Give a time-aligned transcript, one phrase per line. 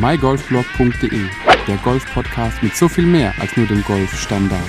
[0.00, 1.26] mygolfblog.de,
[1.68, 4.62] der Golf-Podcast mit so viel mehr als nur dem Golfstandard.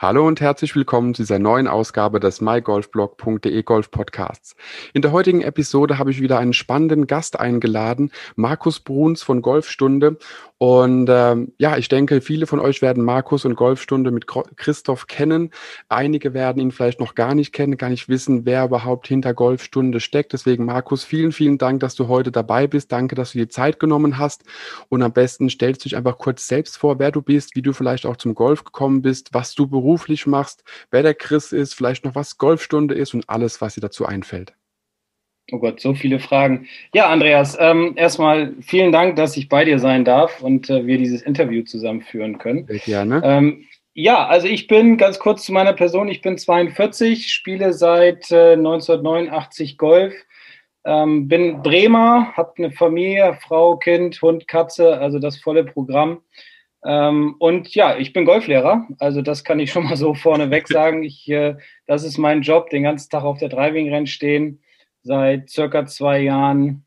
[0.00, 4.56] Hallo und herzlich willkommen zu dieser neuen Ausgabe des mygolfblog.de Golf Podcasts.
[4.94, 10.18] In der heutigen Episode habe ich wieder einen spannenden Gast eingeladen, Markus Bruns von Golfstunde.
[10.58, 15.52] Und ähm, ja, ich denke, viele von euch werden Markus und Golfstunde mit Christoph kennen.
[15.88, 20.00] Einige werden ihn vielleicht noch gar nicht kennen, gar nicht wissen, wer überhaupt hinter Golfstunde
[20.00, 20.32] steckt.
[20.32, 22.90] Deswegen, Markus, vielen, vielen Dank, dass du heute dabei bist.
[22.90, 24.42] Danke, dass du dir Zeit genommen hast.
[24.88, 27.72] Und am besten stellst du dich einfach kurz selbst vor, wer du bist, wie du
[27.72, 32.04] vielleicht auch zum Golf gekommen bist, was du beruflich machst, wer der Chris ist, vielleicht
[32.04, 34.54] noch was Golfstunde ist und alles, was dir dazu einfällt.
[35.50, 36.66] Oh Gott, so viele Fragen.
[36.92, 40.98] Ja, Andreas, ähm, erstmal vielen Dank, dass ich bei dir sein darf und äh, wir
[40.98, 42.66] dieses Interview zusammenführen können.
[42.66, 43.22] Sehr gerne.
[43.24, 46.08] Ähm, ja, also ich bin ganz kurz zu meiner Person.
[46.08, 50.14] Ich bin 42, spiele seit äh, 1989 Golf,
[50.84, 56.20] ähm, bin Bremer, habe eine Familie, Frau, Kind, Hund, Katze, also das volle Programm.
[56.84, 61.02] Ähm, und ja, ich bin Golflehrer, also das kann ich schon mal so vorneweg sagen.
[61.02, 64.60] Ich, äh, das ist mein Job, den ganzen Tag auf der Driving-Renn stehen
[65.08, 66.84] seit circa zwei Jahren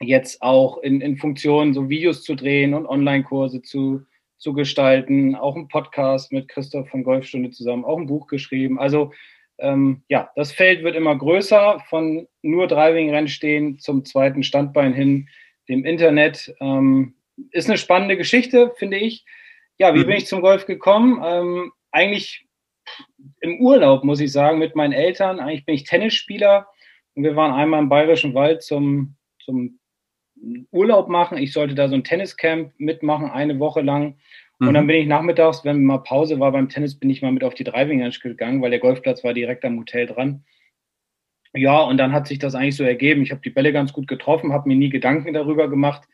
[0.00, 4.06] jetzt auch in, in Funktion, so Videos zu drehen und Online-Kurse zu,
[4.38, 8.78] zu gestalten, auch ein Podcast mit Christoph von Golfstunde zusammen, auch ein Buch geschrieben.
[8.78, 9.12] Also
[9.58, 15.28] ähm, ja, das Feld wird immer größer, von nur Driving-Rennen stehen zum zweiten Standbein hin,
[15.68, 16.54] dem Internet.
[16.60, 17.16] Ähm,
[17.50, 19.26] ist eine spannende Geschichte, finde ich.
[19.76, 20.06] Ja, wie mhm.
[20.06, 21.20] bin ich zum Golf gekommen?
[21.22, 22.46] Ähm, eigentlich
[23.40, 25.38] im Urlaub, muss ich sagen, mit meinen Eltern.
[25.38, 26.66] Eigentlich bin ich Tennisspieler
[27.16, 29.78] und wir waren einmal im Bayerischen Wald zum, zum
[30.70, 31.38] Urlaub machen.
[31.38, 34.18] Ich sollte da so ein Tenniscamp mitmachen, eine Woche lang.
[34.58, 34.74] Und mhm.
[34.74, 37.54] dann bin ich nachmittags, wenn mal Pause war beim Tennis, bin ich mal mit auf
[37.54, 40.44] die Driving Range gegangen, weil der Golfplatz war direkt am Hotel dran.
[41.54, 43.22] Ja, und dann hat sich das eigentlich so ergeben.
[43.22, 46.06] Ich habe die Bälle ganz gut getroffen, habe mir nie Gedanken darüber gemacht,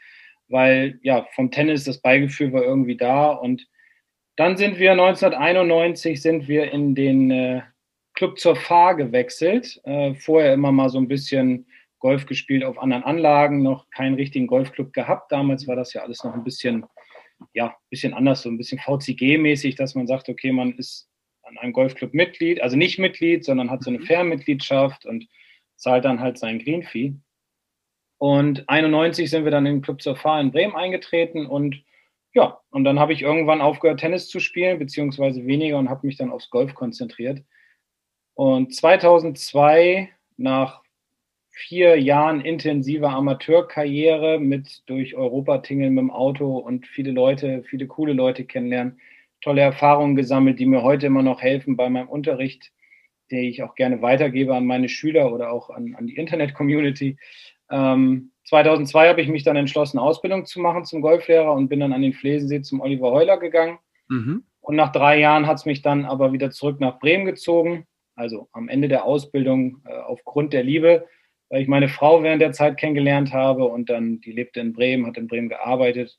[0.49, 3.31] weil ja vom Tennis das Beigefühl war irgendwie da.
[3.31, 3.67] Und
[4.37, 7.63] dann sind wir 1991 sind wir in den äh,
[8.15, 9.81] Club zur Fahr gewechselt.
[9.85, 11.67] Äh, vorher immer mal so ein bisschen
[11.99, 15.31] Golf gespielt auf anderen Anlagen, noch keinen richtigen Golfclub gehabt.
[15.31, 16.85] Damals war das ja alles noch ein bisschen,
[17.55, 21.09] ja, bisschen anders, so ein bisschen VCG-mäßig, dass man sagt, okay, man ist
[21.43, 24.07] an einem Golfclub Mitglied, also nicht Mitglied, sondern hat so eine mhm.
[24.07, 25.29] Fernmitgliedschaft und
[25.77, 27.15] zahlt dann halt sein Green-Fee.
[28.19, 31.83] Und 91 sind wir dann in den Club zur Fahr in Bremen eingetreten und
[32.35, 36.17] ja, und dann habe ich irgendwann aufgehört, Tennis zu spielen, beziehungsweise weniger und habe mich
[36.17, 37.43] dann aufs Golf konzentriert.
[38.35, 40.83] Und 2002, nach
[41.53, 47.87] vier Jahren intensiver Amateurkarriere mit durch Europa tingeln mit dem Auto und viele Leute, viele
[47.87, 48.99] coole Leute kennenlernen,
[49.43, 52.73] tolle Erfahrungen gesammelt, die mir heute immer noch helfen bei meinem Unterricht,
[53.31, 57.19] den ich auch gerne weitergebe an meine Schüler oder auch an, an die Internet-Community.
[57.71, 61.93] Ähm, 2002 habe ich mich dann entschlossen, Ausbildung zu machen zum Golflehrer und bin dann
[61.93, 63.79] an den Flesensee zum Oliver Heuler gegangen.
[64.09, 64.45] Mhm.
[64.61, 68.49] Und nach drei Jahren hat es mich dann aber wieder zurück nach Bremen gezogen also
[68.53, 71.07] am Ende der Ausbildung äh, aufgrund der Liebe,
[71.49, 75.07] weil ich meine Frau während der Zeit kennengelernt habe und dann, die lebte in Bremen,
[75.07, 76.19] hat in Bremen gearbeitet,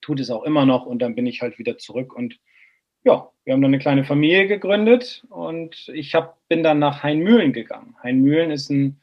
[0.00, 2.38] tut es auch immer noch und dann bin ich halt wieder zurück und
[3.04, 7.52] ja, wir haben dann eine kleine Familie gegründet und ich hab, bin dann nach Heinmühlen
[7.52, 7.94] gegangen.
[8.02, 9.00] Heinmühlen ist ein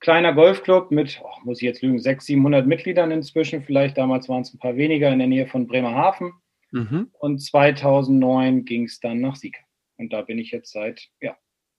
[0.00, 3.62] kleiner Golfclub mit, oh, muss ich jetzt lügen, 600, 700 Mitgliedern inzwischen.
[3.62, 6.32] Vielleicht damals waren es ein paar weniger in der Nähe von Bremerhaven.
[6.70, 7.10] Mhm.
[7.18, 9.56] Und 2009 ging es dann nach Sieg.
[10.04, 11.34] Und da bin ich jetzt seit ja,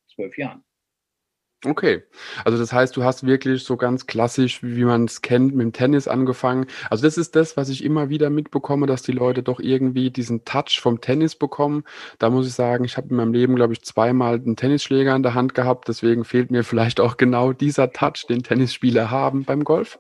[0.08, 0.63] zwölf Jahren.
[1.63, 2.02] Okay,
[2.44, 5.74] also das heißt, du hast wirklich so ganz klassisch, wie man es kennt, mit dem
[5.74, 6.66] Tennis angefangen.
[6.90, 10.44] Also das ist das, was ich immer wieder mitbekomme, dass die Leute doch irgendwie diesen
[10.44, 11.84] Touch vom Tennis bekommen.
[12.18, 15.24] Da muss ich sagen, ich habe in meinem Leben, glaube ich, zweimal einen Tennisschläger in
[15.24, 15.88] der Hand gehabt.
[15.88, 20.00] Deswegen fehlt mir vielleicht auch genau dieser Touch, den Tennisspieler haben beim Golf.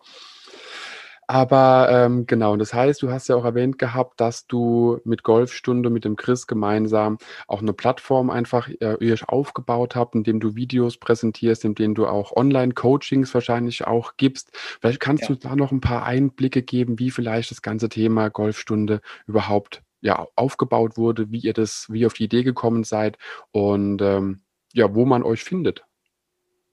[1.27, 5.89] Aber ähm, genau, das heißt, du hast ja auch erwähnt gehabt, dass du mit Golfstunde
[5.89, 10.97] mit dem Chris gemeinsam auch eine Plattform einfach äh, aufgebaut habt, in dem du Videos
[10.97, 14.51] präsentierst, in denen du auch Online-Coachings wahrscheinlich auch gibst.
[14.79, 15.29] Vielleicht kannst ja.
[15.29, 20.27] du da noch ein paar Einblicke geben, wie vielleicht das ganze Thema Golfstunde überhaupt ja
[20.35, 23.17] aufgebaut wurde, wie ihr das, wie ihr auf die Idee gekommen seid
[23.51, 24.41] und ähm,
[24.73, 25.83] ja, wo man euch findet.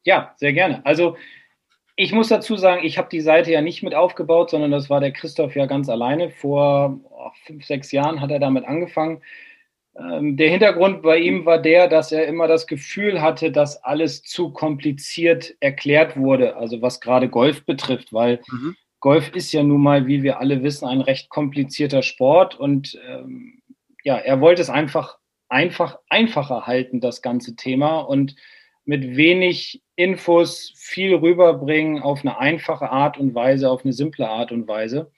[0.05, 0.85] Ja, sehr gerne.
[0.85, 1.17] Also
[1.97, 5.00] ich muss dazu sagen, ich habe die Seite ja nicht mit aufgebaut, sondern das war
[5.00, 6.31] der Christoph ja ganz alleine.
[6.31, 9.23] Vor oh, fünf, sechs Jahren hat er damit angefangen.
[9.99, 14.23] Ähm, der Hintergrund bei ihm war der, dass er immer das Gefühl hatte, dass alles
[14.23, 18.75] zu kompliziert erklärt wurde, also was gerade Golf betrifft, weil mhm.
[19.00, 23.61] Golf ist ja nun mal, wie wir alle wissen, ein recht komplizierter Sport und ähm,
[24.03, 25.19] ja, er wollte es einfach,
[25.49, 28.35] einfach, einfacher halten, das ganze Thema und
[28.85, 34.53] mit wenig Infos viel rüberbringen auf eine einfache Art und Weise, auf eine simple Art
[34.53, 35.11] und Weise.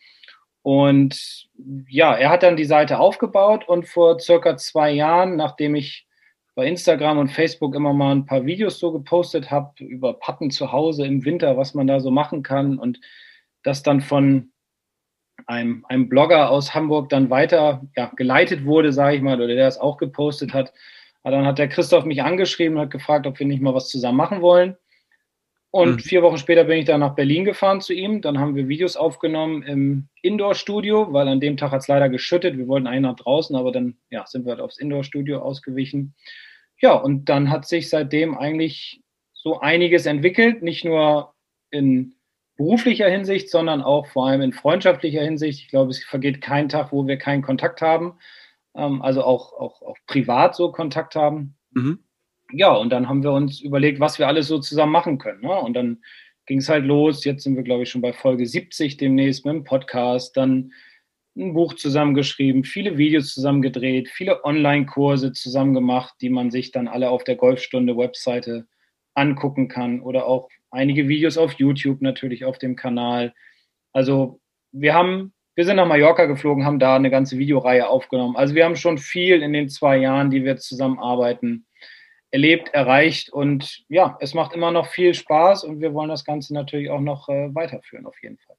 [0.62, 1.49] Und
[1.88, 6.06] ja, er hat dann die Seite aufgebaut und vor circa zwei Jahren, nachdem ich
[6.55, 10.73] bei Instagram und Facebook immer mal ein paar Videos so gepostet habe über Patten zu
[10.73, 13.00] Hause im Winter, was man da so machen kann und
[13.62, 14.53] das dann von
[15.47, 19.69] einem, einem Blogger aus Hamburg dann weiter ja, geleitet wurde, sage ich mal, oder der
[19.69, 20.73] es auch gepostet hat.
[21.25, 23.88] Aber dann hat der Christoph mich angeschrieben und hat gefragt, ob wir nicht mal was
[23.88, 24.76] zusammen machen wollen.
[25.71, 25.99] Und mhm.
[25.99, 28.21] vier Wochen später bin ich dann nach Berlin gefahren zu ihm.
[28.21, 32.56] Dann haben wir Videos aufgenommen im Indoor-Studio, weil an dem Tag hat es leider geschüttet.
[32.56, 36.15] Wir wollten eigentlich nach draußen, aber dann ja, sind wir halt aufs Indoor-Studio ausgewichen.
[36.81, 41.35] Ja, und dann hat sich seitdem eigentlich so einiges entwickelt, nicht nur
[41.71, 42.15] in
[42.56, 45.61] beruflicher Hinsicht, sondern auch vor allem in freundschaftlicher Hinsicht.
[45.61, 48.15] Ich glaube, es vergeht kein Tag, wo wir keinen Kontakt haben,
[48.75, 51.56] ähm, also auch, auch, auch privat so Kontakt haben.
[51.73, 51.99] Mhm
[52.56, 55.41] ja, und dann haben wir uns überlegt, was wir alles so zusammen machen können.
[55.43, 55.59] Ne?
[55.59, 56.03] Und dann
[56.47, 57.25] ging es halt los.
[57.25, 60.37] Jetzt sind wir, glaube ich, schon bei Folge 70 demnächst mit dem Podcast.
[60.37, 60.73] Dann
[61.37, 66.87] ein Buch zusammengeschrieben, viele Videos zusammen gedreht, viele Online-Kurse zusammen gemacht, die man sich dann
[66.87, 68.69] alle auf der Golfstunde-Webseite
[69.15, 73.35] angucken kann oder auch einige Videos auf YouTube natürlich auf dem Kanal.
[73.93, 74.41] Also
[74.71, 78.37] wir haben, wir sind nach Mallorca geflogen, haben da eine ganze Videoreihe aufgenommen.
[78.37, 81.67] Also wir haben schon viel in den zwei Jahren, die wir zusammenarbeiten,
[82.31, 86.53] erlebt, erreicht und ja, es macht immer noch viel Spaß und wir wollen das Ganze
[86.53, 88.56] natürlich auch noch äh, weiterführen, auf jeden Fall.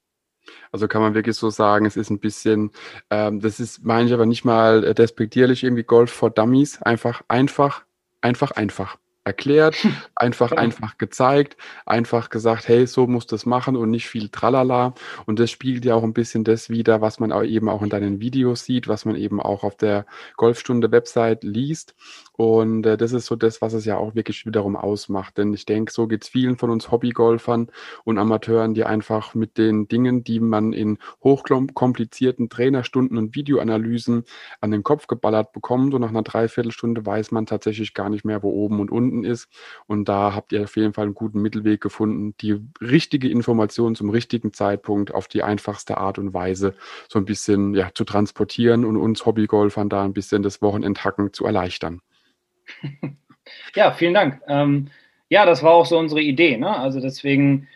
[0.71, 2.71] Also kann man wirklich so sagen, es ist ein bisschen,
[3.09, 7.23] ähm, das ist, meine ich aber nicht mal äh, despektierlich, irgendwie Golf for Dummies, einfach,
[7.27, 7.83] einfach,
[8.21, 9.75] einfach, einfach erklärt,
[10.15, 10.57] einfach, ja.
[10.57, 14.93] einfach gezeigt, einfach gesagt, hey, so musst du es machen und nicht viel Tralala.
[15.25, 17.89] Und das spiegelt ja auch ein bisschen das wider, was man auch eben auch in
[17.89, 20.05] deinen Videos sieht, was man eben auch auf der
[20.37, 21.95] Golfstunde-Website liest.
[22.37, 25.37] Und äh, das ist so das, was es ja auch wirklich wiederum ausmacht.
[25.37, 27.71] Denn ich denke, so geht es vielen von uns Hobbygolfern
[28.03, 34.25] und Amateuren, die einfach mit den Dingen, die man in hochkomplizierten Trainerstunden und Videoanalysen
[34.61, 38.43] an den Kopf geballert bekommt und nach einer Dreiviertelstunde weiß man tatsächlich gar nicht mehr,
[38.43, 39.47] wo oben und unten ist.
[39.87, 44.09] Und da habt ihr auf jeden Fall einen guten Mittelweg gefunden, die richtige Information zum
[44.09, 46.75] richtigen Zeitpunkt auf die einfachste Art und Weise
[47.07, 51.45] so ein bisschen ja, zu transportieren und uns Hobbygolfern da ein bisschen das Wochenendhacken zu
[51.45, 52.01] erleichtern.
[53.75, 54.41] Ja, vielen Dank.
[54.47, 54.89] Ähm,
[55.29, 56.57] ja, das war auch so unsere Idee.
[56.57, 56.75] Ne?
[56.75, 57.67] Also deswegen,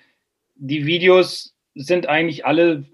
[0.56, 2.86] die Videos sind eigentlich alle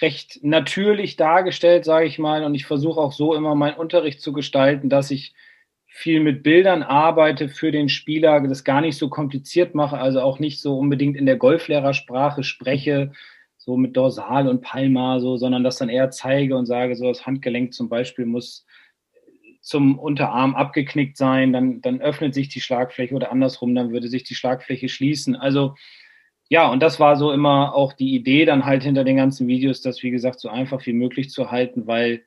[0.00, 2.44] recht natürlich dargestellt, sage ich mal.
[2.44, 5.34] Und ich versuche auch so immer meinen Unterricht zu gestalten, dass ich
[5.94, 10.38] viel mit Bildern arbeite für den Spieler, das gar nicht so kompliziert mache, also auch
[10.38, 13.12] nicht so unbedingt in der Golflehrersprache spreche,
[13.58, 17.26] so mit Dorsal und Palma, so, sondern das dann eher zeige und sage, so das
[17.26, 18.64] Handgelenk zum Beispiel muss
[19.60, 24.24] zum Unterarm abgeknickt sein, dann, dann öffnet sich die Schlagfläche oder andersrum, dann würde sich
[24.24, 25.36] die Schlagfläche schließen.
[25.36, 25.74] Also
[26.48, 29.82] ja, und das war so immer auch die Idee dann halt hinter den ganzen Videos,
[29.82, 32.22] das wie gesagt so einfach wie möglich zu halten, weil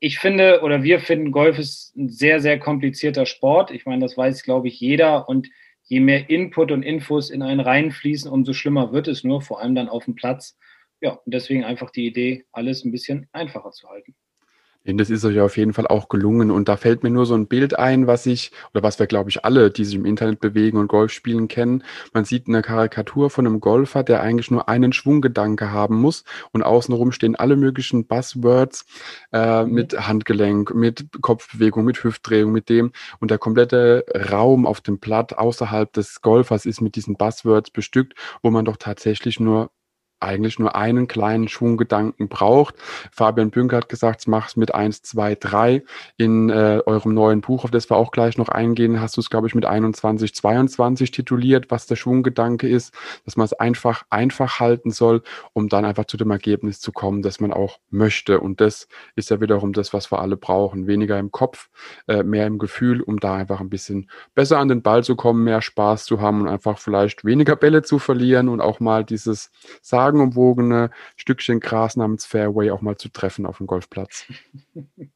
[0.00, 3.70] ich finde oder wir finden, Golf ist ein sehr, sehr komplizierter Sport.
[3.70, 5.28] Ich meine, das weiß, glaube ich, jeder.
[5.28, 5.48] Und
[5.84, 9.74] je mehr Input und Infos in einen reinfließen, umso schlimmer wird es nur, vor allem
[9.74, 10.56] dann auf dem Platz.
[11.02, 14.14] Ja, und deswegen einfach die Idee, alles ein bisschen einfacher zu halten.
[14.84, 16.50] Das ist euch auf jeden Fall auch gelungen.
[16.50, 19.28] Und da fällt mir nur so ein Bild ein, was ich, oder was wir, glaube
[19.28, 21.84] ich, alle, die sich im Internet bewegen und Golf spielen, kennen.
[22.14, 26.24] Man sieht eine Karikatur von einem Golfer, der eigentlich nur einen Schwunggedanke haben muss.
[26.52, 28.86] Und außenrum stehen alle möglichen Buzzwords
[29.32, 29.72] äh, mhm.
[29.72, 32.92] mit Handgelenk, mit Kopfbewegung, mit Hüftdrehung, mit dem.
[33.18, 38.14] Und der komplette Raum auf dem Blatt außerhalb des Golfers ist mit diesen Buzzwords bestückt,
[38.42, 39.70] wo man doch tatsächlich nur
[40.20, 42.74] eigentlich nur einen kleinen Schwunggedanken braucht.
[43.10, 45.82] Fabian Bünker hat gesagt, mach es mit 1, 2, 3.
[46.16, 49.30] In äh, eurem neuen Buch, auf das wir auch gleich noch eingehen, hast du es,
[49.30, 54.60] glaube ich, mit 21, 22 tituliert, was der Schwunggedanke ist, dass man es einfach, einfach
[54.60, 55.22] halten soll,
[55.52, 58.40] um dann einfach zu dem Ergebnis zu kommen, das man auch möchte.
[58.40, 60.86] Und das ist ja wiederum das, was wir alle brauchen.
[60.86, 61.70] Weniger im Kopf,
[62.06, 65.44] äh, mehr im Gefühl, um da einfach ein bisschen besser an den Ball zu kommen,
[65.44, 69.50] mehr Spaß zu haben und einfach vielleicht weniger Bälle zu verlieren und auch mal dieses
[69.80, 74.26] Sagen sagenumwogene Stückchen Gras namens Fairway auch mal zu treffen auf dem Golfplatz.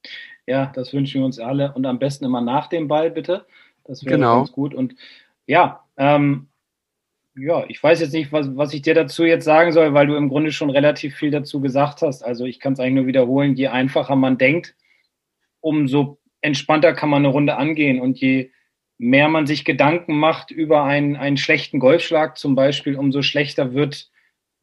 [0.46, 3.46] Ja, das wünschen wir uns alle und am besten immer nach dem Ball, bitte.
[3.84, 4.40] Das wäre genau.
[4.40, 4.74] ganz gut.
[4.74, 4.94] Und
[5.46, 6.48] ja, ähm,
[7.34, 10.16] ja, ich weiß jetzt nicht, was, was ich dir dazu jetzt sagen soll, weil du
[10.16, 12.22] im Grunde schon relativ viel dazu gesagt hast.
[12.22, 14.74] Also ich kann es eigentlich nur wiederholen, je einfacher man denkt,
[15.60, 18.50] umso entspannter kann man eine Runde angehen und je
[18.98, 24.10] mehr man sich Gedanken macht über einen, einen schlechten Golfschlag zum Beispiel, umso schlechter wird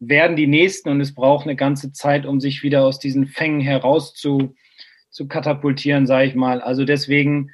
[0.01, 3.61] werden die nächsten und es braucht eine ganze Zeit, um sich wieder aus diesen Fängen
[3.61, 4.55] heraus zu,
[5.11, 6.59] zu katapultieren, sage ich mal.
[6.59, 7.51] Also deswegen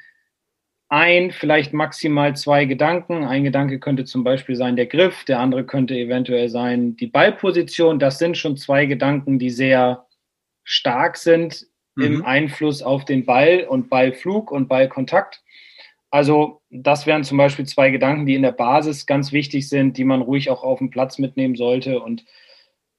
[0.89, 3.25] ein, vielleicht maximal zwei Gedanken.
[3.25, 7.99] Ein Gedanke könnte zum Beispiel sein der Griff, der andere könnte eventuell sein die Ballposition.
[7.99, 10.05] Das sind schon zwei Gedanken, die sehr
[10.63, 12.03] stark sind mhm.
[12.03, 15.43] im Einfluss auf den Ball und Ballflug und Ballkontakt.
[16.09, 20.05] Also das wären zum Beispiel zwei Gedanken, die in der Basis ganz wichtig sind, die
[20.05, 21.99] man ruhig auch auf dem Platz mitnehmen sollte.
[21.99, 22.23] Und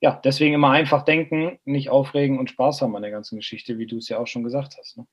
[0.00, 3.86] ja, deswegen immer einfach denken, nicht aufregen und Spaß haben an der ganzen Geschichte, wie
[3.86, 4.98] du es ja auch schon gesagt hast.
[4.98, 5.06] Ne?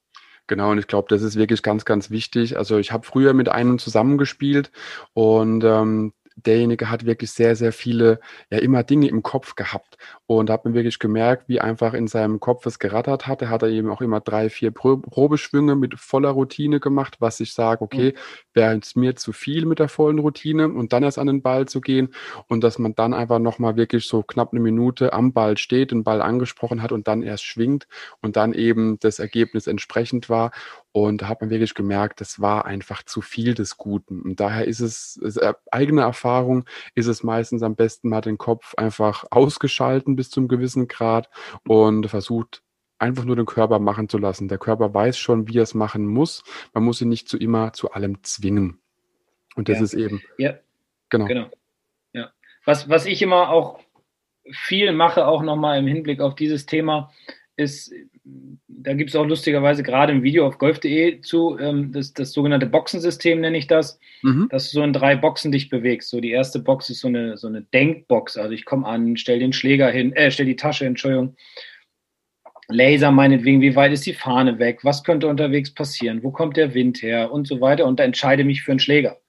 [0.48, 2.58] Genau, und ich glaube, das ist wirklich ganz, ganz wichtig.
[2.58, 4.72] Also ich habe früher mit einem zusammengespielt
[5.14, 8.20] und ähm, derjenige hat wirklich sehr, sehr viele,
[8.52, 9.98] ja, immer Dinge im Kopf gehabt.
[10.28, 13.44] Und da hat man wirklich gemerkt, wie einfach in seinem Kopf es gerattert hat.
[13.44, 17.84] Er hat eben auch immer drei, vier Probeschwünge mit voller Routine gemacht, was ich sage,
[17.84, 18.20] okay, mhm.
[18.54, 21.68] wäre es mir zu viel mit der vollen Routine und dann erst an den Ball
[21.68, 22.10] zu gehen
[22.48, 26.04] und dass man dann einfach nochmal wirklich so knapp eine Minute am Ball steht, den
[26.04, 27.88] Ball angesprochen hat und dann erst schwingt
[28.22, 30.52] und dann eben das Ergebnis entsprechend war.
[30.92, 34.22] Und da hat man wirklich gemerkt, das war einfach zu viel des Guten.
[34.22, 36.64] Und daher ist es, ist äh, eigene Erfahrung,
[36.94, 41.30] ist es meistens am besten mal den Kopf einfach ausgeschalten bis zum gewissen Grad
[41.68, 42.64] und versucht
[42.98, 44.48] einfach nur den Körper machen zu lassen.
[44.48, 46.44] Der Körper weiß schon, wie er es machen muss.
[46.74, 48.80] Man muss ihn nicht zu immer zu allem zwingen.
[49.56, 49.84] Und das ja.
[49.84, 50.22] ist eben.
[50.38, 50.56] Ja.
[51.10, 51.26] Genau.
[51.26, 51.50] genau.
[52.14, 52.32] Ja.
[52.66, 53.80] Was, was ich immer auch
[54.52, 57.12] viel mache, auch nochmal im Hinblick auf dieses Thema,
[57.58, 57.94] ist,
[58.68, 62.66] da gibt es auch lustigerweise gerade im Video auf golf.de zu, ähm, das, das sogenannte
[62.66, 64.48] Boxensystem nenne ich das, mhm.
[64.50, 66.10] dass du so in drei Boxen dich bewegst.
[66.10, 69.40] So die erste Box ist so eine, so eine Denkbox, also ich komme an, stell
[69.40, 71.36] den Schläger hin, äh, stell die Tasche, Entschuldigung,
[72.68, 76.74] Laser meinetwegen, wie weit ist die Fahne weg, was könnte unterwegs passieren, wo kommt der
[76.74, 79.20] Wind her und so weiter und da entscheide mich für einen Schläger.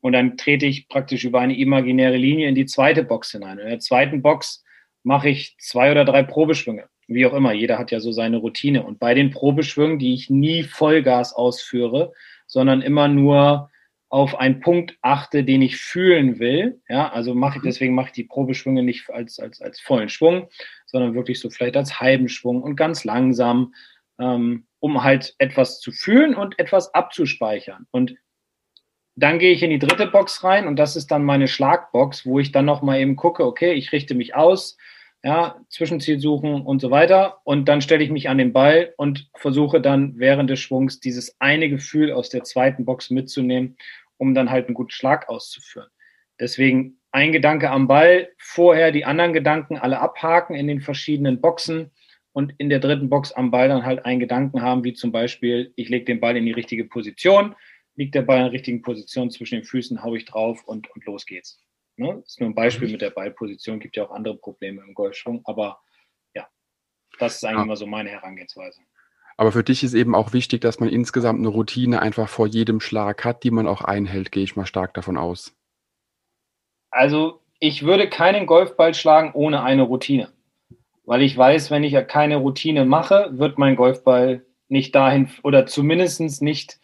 [0.00, 3.58] Und dann trete ich praktisch über eine imaginäre Linie in die zweite Box hinein.
[3.58, 4.64] In der zweiten Box
[5.02, 8.84] mache ich zwei oder drei Probeschwünge wie auch immer, jeder hat ja so seine Routine.
[8.84, 12.12] Und bei den Probeschwüngen, die ich nie Vollgas ausführe,
[12.46, 13.70] sondern immer nur
[14.08, 16.80] auf einen Punkt achte, den ich fühlen will.
[16.88, 17.68] Ja, also mache ich, mhm.
[17.68, 20.48] deswegen mache ich die Probeschwünge nicht als, als, als vollen Schwung,
[20.86, 23.74] sondern wirklich so vielleicht als halben Schwung und ganz langsam,
[24.18, 27.86] ähm, um halt etwas zu fühlen und etwas abzuspeichern.
[27.92, 28.16] Und
[29.14, 32.40] dann gehe ich in die dritte Box rein und das ist dann meine Schlagbox, wo
[32.40, 34.76] ich dann nochmal eben gucke, okay, ich richte mich aus,
[35.22, 37.40] ja, Zwischenziel suchen und so weiter.
[37.44, 41.36] Und dann stelle ich mich an den Ball und versuche dann während des Schwungs dieses
[41.40, 43.76] eine Gefühl aus der zweiten Box mitzunehmen,
[44.16, 45.88] um dann halt einen guten Schlag auszuführen.
[46.38, 51.90] Deswegen ein Gedanke am Ball, vorher die anderen Gedanken alle abhaken in den verschiedenen Boxen
[52.32, 55.72] und in der dritten Box am Ball dann halt einen Gedanken haben, wie zum Beispiel,
[55.76, 57.56] ich lege den Ball in die richtige Position,
[57.96, 61.04] liegt der Ball in der richtigen Position zwischen den Füßen, haue ich drauf und, und
[61.04, 61.60] los geht's.
[62.00, 62.16] Ne?
[62.22, 62.92] Das ist nur ein Beispiel mhm.
[62.92, 65.80] mit der Ballposition, gibt ja auch andere Probleme im Golfschwung, aber
[66.34, 66.48] ja,
[67.18, 67.62] das ist eigentlich ja.
[67.64, 68.80] immer so meine Herangehensweise.
[69.36, 72.80] Aber für dich ist eben auch wichtig, dass man insgesamt eine Routine einfach vor jedem
[72.80, 75.54] Schlag hat, die man auch einhält, gehe ich mal stark davon aus.
[76.90, 80.32] Also ich würde keinen Golfball schlagen ohne eine Routine.
[81.04, 85.66] Weil ich weiß, wenn ich ja keine Routine mache, wird mein Golfball nicht dahin oder
[85.66, 86.79] zumindest nicht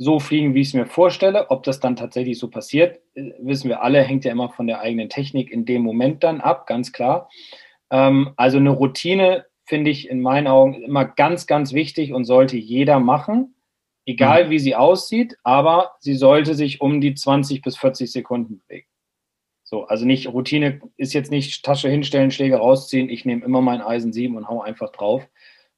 [0.00, 1.50] so fliegen, wie ich es mir vorstelle.
[1.50, 4.80] Ob das dann tatsächlich so passiert, äh, wissen wir alle, hängt ja immer von der
[4.80, 7.28] eigenen Technik in dem Moment dann ab, ganz klar.
[7.90, 12.56] Ähm, also eine Routine finde ich in meinen Augen immer ganz, ganz wichtig und sollte
[12.56, 13.54] jeder machen,
[14.06, 14.50] egal mhm.
[14.50, 18.86] wie sie aussieht, aber sie sollte sich um die 20 bis 40 Sekunden bewegen.
[19.64, 23.82] So, also nicht Routine ist jetzt nicht Tasche hinstellen, Schläge rausziehen, ich nehme immer mein
[23.82, 25.28] Eisen 7 und hau einfach drauf,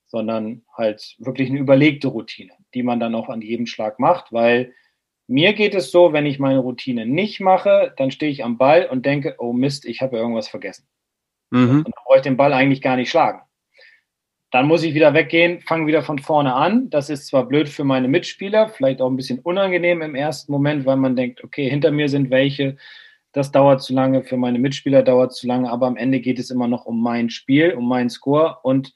[0.06, 4.72] sondern halt wirklich eine überlegte Routine die man dann auch an jedem Schlag macht, weil
[5.26, 8.86] mir geht es so, wenn ich meine Routine nicht mache, dann stehe ich am Ball
[8.90, 10.86] und denke, oh Mist, ich habe irgendwas vergessen.
[11.50, 11.78] Mhm.
[11.78, 13.40] Und dann brauche ich den Ball eigentlich gar nicht schlagen.
[14.50, 16.90] Dann muss ich wieder weggehen, fange wieder von vorne an.
[16.90, 20.84] Das ist zwar blöd für meine Mitspieler, vielleicht auch ein bisschen unangenehm im ersten Moment,
[20.84, 22.76] weil man denkt, okay, hinter mir sind welche,
[23.32, 26.50] das dauert zu lange, für meine Mitspieler dauert zu lange, aber am Ende geht es
[26.50, 28.92] immer noch um mein Spiel, um meinen Score und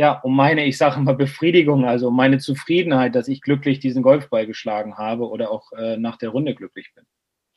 [0.00, 4.02] ja, um meine, ich sage mal, Befriedigung, also um meine Zufriedenheit, dass ich glücklich diesen
[4.02, 7.04] Golfball geschlagen habe oder auch äh, nach der Runde glücklich bin.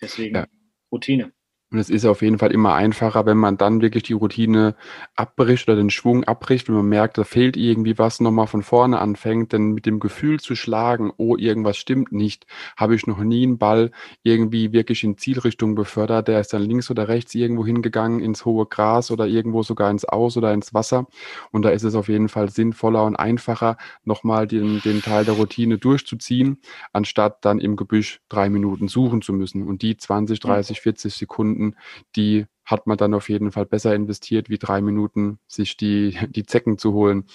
[0.02, 0.48] Deswegen ja.
[0.92, 1.32] Routine.
[1.74, 4.75] Und es ist auf jeden Fall immer einfacher, wenn man dann wirklich die Routine
[5.15, 9.00] abbricht oder den Schwung abbricht, wenn man merkt, da fehlt irgendwie was, nochmal von vorne
[9.00, 12.46] anfängt, denn mit dem Gefühl zu schlagen, oh, irgendwas stimmt nicht,
[12.77, 13.89] habe ich noch nie einen Ball
[14.22, 18.68] irgendwie wirklich in Zielrichtung befördert, der ist dann links oder rechts irgendwo hingegangen ins hohe
[18.68, 21.08] Gras oder irgendwo sogar ins Aus oder ins Wasser.
[21.50, 25.34] Und da ist es auf jeden Fall sinnvoller und einfacher, nochmal den, den Teil der
[25.34, 26.60] Routine durchzuziehen,
[26.92, 29.68] anstatt dann im Gebüsch drei Minuten suchen zu müssen.
[29.68, 31.77] Und die 20, 30, 40 Sekunden Minuten,
[32.15, 36.46] die hat man dann auf jeden Fall besser investiert, wie drei Minuten sich die, die
[36.46, 37.25] Zecken zu holen.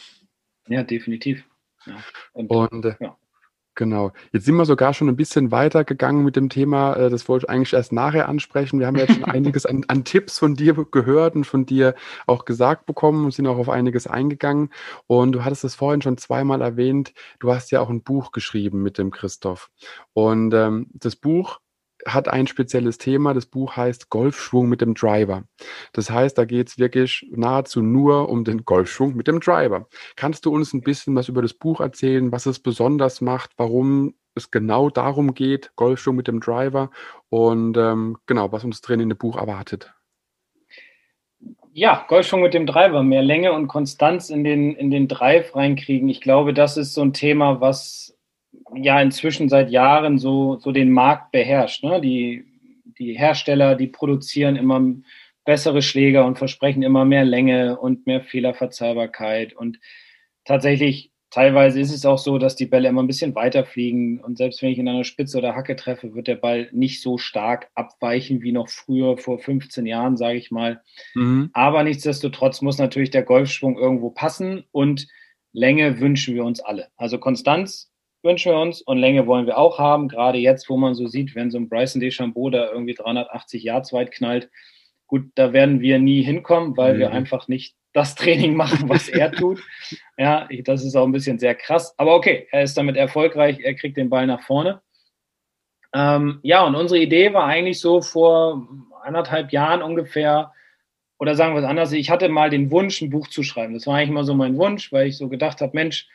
[0.68, 1.44] Ja, definitiv.
[1.84, 1.96] Ja.
[2.32, 3.16] Und, Und äh, ja.
[3.74, 4.10] Genau.
[4.32, 6.94] Jetzt sind wir sogar schon ein bisschen weiter gegangen mit dem Thema.
[6.94, 8.80] Äh, das wollte ich eigentlich erst nachher ansprechen.
[8.80, 11.94] Wir haben ja jetzt schon einiges an, an, Tipps von dir gehört und von dir
[12.26, 14.70] auch gesagt bekommen und sind auch auf einiges eingegangen.
[15.06, 17.14] Und du hattest es vorhin schon zweimal erwähnt.
[17.38, 19.70] Du hast ja auch ein Buch geschrieben mit dem Christoph.
[20.12, 21.60] Und ähm, das Buch
[22.06, 23.34] hat ein spezielles Thema.
[23.34, 25.44] Das Buch heißt Golfschwung mit dem Driver.
[25.92, 29.88] Das heißt, da geht es wirklich nahezu nur um den Golfschwung mit dem Driver.
[30.16, 34.14] Kannst du uns ein bisschen was über das Buch erzählen, was es besonders macht, warum
[34.34, 36.90] es genau darum geht, Golfschwung mit dem Driver
[37.28, 39.92] und ähm, genau, was uns drin in dem Buch erwartet?
[41.72, 46.08] Ja, Golfschwung mit dem Driver, mehr Länge und Konstanz in den, in den Drive reinkriegen.
[46.08, 48.17] Ich glaube, das ist so ein Thema, was
[48.74, 51.84] ja inzwischen seit Jahren so, so den Markt beherrscht.
[51.84, 52.00] Ne?
[52.00, 52.44] Die,
[52.98, 54.80] die Hersteller, die produzieren immer
[55.44, 59.54] bessere Schläger und versprechen immer mehr Länge und mehr Fehlerverzeihbarkeit.
[59.54, 59.78] Und
[60.44, 64.20] tatsächlich, teilweise ist es auch so, dass die Bälle immer ein bisschen weiter fliegen.
[64.20, 67.16] Und selbst wenn ich in einer Spitze oder Hacke treffe, wird der Ball nicht so
[67.16, 70.82] stark abweichen wie noch früher, vor 15 Jahren, sage ich mal.
[71.14, 71.48] Mhm.
[71.54, 75.08] Aber nichtsdestotrotz muss natürlich der Golfschwung irgendwo passen und
[75.52, 76.88] Länge wünschen wir uns alle.
[76.96, 77.87] Also Konstanz
[78.22, 80.08] wünschen wir uns und Länge wollen wir auch haben.
[80.08, 83.92] Gerade jetzt, wo man so sieht, wenn so ein Bryson DeChambeau da irgendwie 380 Yards
[83.92, 84.50] weit knallt,
[85.06, 86.98] gut, da werden wir nie hinkommen, weil mhm.
[86.98, 89.60] wir einfach nicht das Training machen, was er tut.
[90.16, 91.94] Ja, das ist auch ein bisschen sehr krass.
[91.96, 94.82] Aber okay, er ist damit erfolgreich, er kriegt den Ball nach vorne.
[95.94, 98.68] Ähm, ja, und unsere Idee war eigentlich so vor
[99.02, 100.52] anderthalb Jahren ungefähr,
[101.18, 103.74] oder sagen wir es anders, ich hatte mal den Wunsch, ein Buch zu schreiben.
[103.74, 106.06] Das war eigentlich immer so mein Wunsch, weil ich so gedacht habe, Mensch,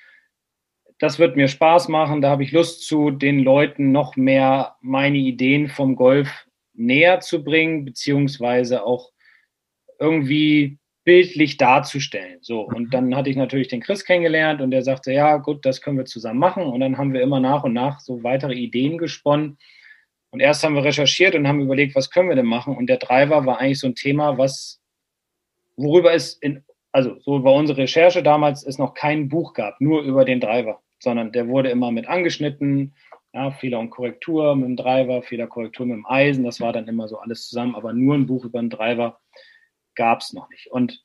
[1.03, 2.21] das wird mir Spaß machen.
[2.21, 7.43] Da habe ich Lust zu, den Leuten noch mehr meine Ideen vom Golf näher zu
[7.43, 9.11] bringen, beziehungsweise auch
[9.99, 12.37] irgendwie bildlich darzustellen.
[12.39, 15.81] So, und dann hatte ich natürlich den Chris kennengelernt und der sagte, ja, gut, das
[15.81, 16.63] können wir zusammen machen.
[16.63, 19.57] Und dann haben wir immer nach und nach so weitere Ideen gesponnen.
[20.31, 22.77] Und erst haben wir recherchiert und haben überlegt, was können wir denn machen?
[22.77, 24.81] Und der Driver war eigentlich so ein Thema, was,
[25.75, 30.01] worüber es in, also so war unsere Recherche damals, es noch kein Buch gab, nur
[30.03, 32.93] über den Driver sondern der wurde immer mit angeschnitten.
[33.33, 36.87] Ja, Fehler und Korrektur mit dem Driver, Fehler, Korrektur mit dem Eisen, das war dann
[36.87, 39.19] immer so alles zusammen, aber nur ein Buch über den Driver
[39.95, 40.67] gab es noch nicht.
[40.67, 41.03] Und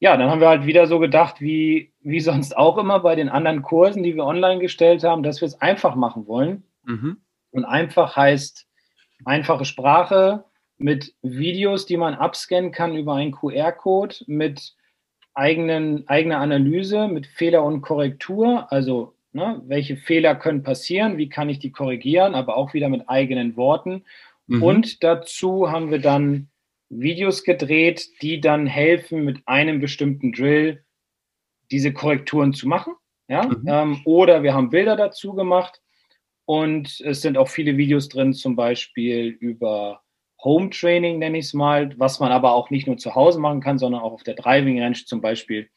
[0.00, 3.28] ja, dann haben wir halt wieder so gedacht, wie, wie sonst auch immer bei den
[3.28, 6.64] anderen Kursen, die wir online gestellt haben, dass wir es einfach machen wollen.
[6.82, 7.18] Mhm.
[7.52, 8.66] Und einfach heißt
[9.24, 10.44] einfache Sprache
[10.76, 14.74] mit Videos, die man abscannen kann über einen QR-Code, mit
[15.34, 19.60] eigenen, eigener Analyse, mit Fehler und Korrektur, also Ne?
[19.66, 21.18] Welche Fehler können passieren?
[21.18, 22.36] Wie kann ich die korrigieren?
[22.36, 24.04] Aber auch wieder mit eigenen Worten.
[24.46, 24.62] Mhm.
[24.62, 26.48] Und dazu haben wir dann
[26.88, 30.84] Videos gedreht, die dann helfen, mit einem bestimmten Drill
[31.72, 32.94] diese Korrekturen zu machen.
[33.26, 33.48] Ja?
[33.48, 33.64] Mhm.
[33.66, 35.82] Ähm, oder wir haben Bilder dazu gemacht.
[36.46, 40.03] Und es sind auch viele Videos drin, zum Beispiel über
[40.44, 43.60] Home Training, nenne ich es mal, was man aber auch nicht nur zu Hause machen
[43.60, 45.70] kann, sondern auch auf der Driving Range zum Beispiel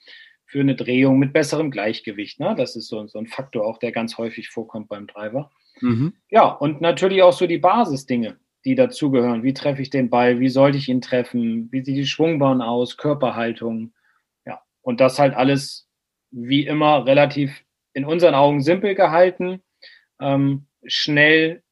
[0.45, 2.39] für eine Drehung mit besserem Gleichgewicht.
[2.39, 2.53] Ne?
[2.57, 5.51] Das ist so, so ein Faktor auch, der ganz häufig vorkommt beim Driver.
[5.81, 6.13] Mhm.
[6.29, 9.43] Ja, und natürlich auch so die Basisdinge, die dazugehören.
[9.43, 10.39] Wie treffe ich den Ball?
[10.39, 11.69] Wie sollte ich ihn treffen?
[11.71, 12.97] Wie sieht die Schwungbahn aus?
[12.97, 13.93] Körperhaltung?
[14.45, 15.89] Ja, und das halt alles
[16.31, 19.61] wie immer relativ in unseren Augen simpel gehalten,
[20.19, 21.63] ähm, schnell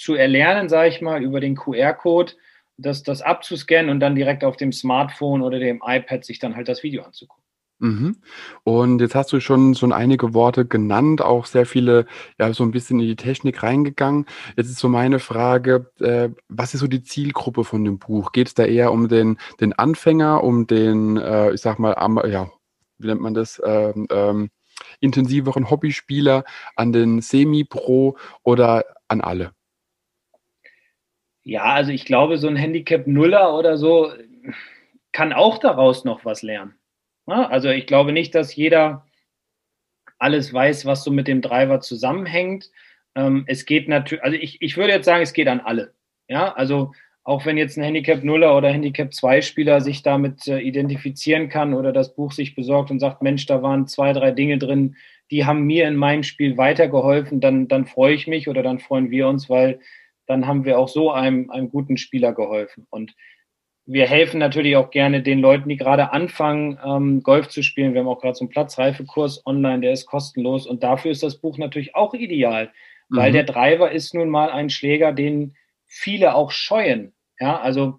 [0.00, 2.32] zu erlernen, sage ich mal, über den QR-Code,
[2.76, 6.68] das, das abzuscannen und dann direkt auf dem Smartphone oder dem iPad sich dann halt
[6.68, 7.44] das Video anzugucken.
[7.80, 8.16] Mhm.
[8.62, 12.06] Und jetzt hast du schon schon einige Worte genannt, auch sehr viele,
[12.38, 14.26] ja, so ein bisschen in die Technik reingegangen.
[14.56, 18.32] Jetzt ist so meine Frage, äh, was ist so die Zielgruppe von dem Buch?
[18.32, 21.96] Geht es da eher um den, den Anfänger, um den, äh, ich sag mal,
[22.30, 22.50] ja,
[22.98, 24.50] wie nennt man das, ähm, ähm,
[25.00, 26.44] intensiveren Hobbyspieler,
[26.76, 29.52] an den Semi-Pro oder an alle?
[31.42, 34.12] Ja, also ich glaube, so ein Handicap Nuller oder so
[35.12, 36.74] kann auch daraus noch was lernen.
[37.26, 39.06] Also ich glaube nicht, dass jeder
[40.18, 42.70] alles weiß, was so mit dem Driver zusammenhängt.
[43.14, 45.94] Ähm, es geht natürlich, also ich, ich würde jetzt sagen, es geht an alle.
[46.28, 50.58] Ja, also auch wenn jetzt ein Handicap Nuller oder Handicap 2 Spieler sich damit äh,
[50.58, 54.58] identifizieren kann oder das Buch sich besorgt und sagt, Mensch, da waren zwei, drei Dinge
[54.58, 54.96] drin,
[55.30, 59.10] die haben mir in meinem Spiel weitergeholfen, dann, dann freue ich mich oder dann freuen
[59.10, 59.80] wir uns, weil
[60.30, 62.86] dann haben wir auch so einem, einem guten Spieler geholfen.
[62.88, 63.14] Und
[63.84, 67.92] wir helfen natürlich auch gerne den Leuten, die gerade anfangen, ähm, Golf zu spielen.
[67.92, 70.66] Wir haben auch gerade so einen Platzreifekurs online, der ist kostenlos.
[70.66, 72.70] Und dafür ist das Buch natürlich auch ideal,
[73.08, 73.34] weil mhm.
[73.34, 77.12] der Driver ist nun mal ein Schläger, den viele auch scheuen.
[77.40, 77.98] Ja, also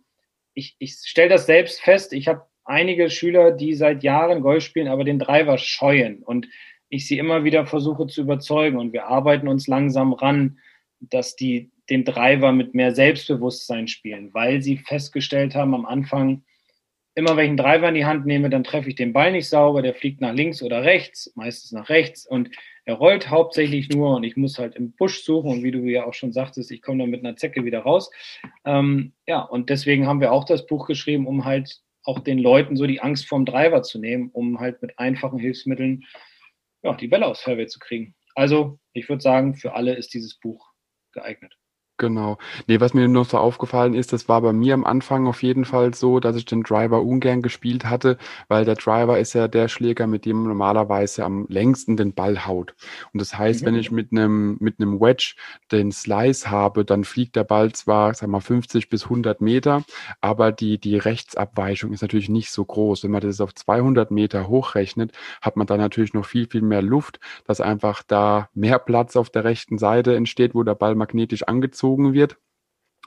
[0.54, 2.14] ich, ich stelle das selbst fest.
[2.14, 6.24] Ich habe einige Schüler, die seit Jahren Golf spielen, aber den Driver scheuen.
[6.24, 6.48] Und
[6.88, 10.60] ich sie immer wieder versuche zu überzeugen und wir arbeiten uns langsam ran,
[11.00, 16.44] dass die den Driver mit mehr Selbstbewusstsein spielen, weil sie festgestellt haben am Anfang,
[17.16, 19.50] immer wenn ich einen Driver in die Hand nehme, dann treffe ich den Ball nicht
[19.50, 22.50] sauber, der fliegt nach links oder rechts, meistens nach rechts und
[22.86, 26.06] er rollt hauptsächlich nur und ich muss halt im Busch suchen und wie du ja
[26.06, 28.10] auch schon sagtest, ich komme dann mit einer Zecke wieder raus.
[28.66, 32.76] Ähm, ja, und deswegen haben wir auch das Buch geschrieben, um halt auch den Leuten
[32.76, 36.06] so die Angst vorm Driver zu nehmen, um halt mit einfachen Hilfsmitteln
[36.84, 38.16] ja, die Bälle aufs Fairway zu kriegen.
[38.36, 40.72] Also ich würde sagen, für alle ist dieses Buch
[41.12, 41.56] geeignet.
[42.02, 42.40] Genau.
[42.66, 45.66] Nee, was mir noch so aufgefallen ist, das war bei mir am Anfang auf jeden
[45.66, 49.68] Fall so, dass ich den Driver ungern gespielt hatte, weil der Driver ist ja der
[49.68, 52.74] Schläger, mit dem man normalerweise am längsten den Ball haut.
[53.14, 53.66] Und das heißt, mhm.
[53.68, 55.36] wenn ich mit einem, mit einem Wedge
[55.72, 59.84] den Slice habe, dann fliegt der Ball zwar, sag mal, 50 bis 100 Meter,
[60.22, 63.04] aber die, die Rechtsabweichung ist natürlich nicht so groß.
[63.04, 66.82] Wenn man das auf 200 Meter hochrechnet, hat man dann natürlich noch viel, viel mehr
[66.82, 71.44] Luft, dass einfach da mehr Platz auf der rechten Seite entsteht, wo der Ball magnetisch
[71.44, 72.38] angezogen gezogen wird.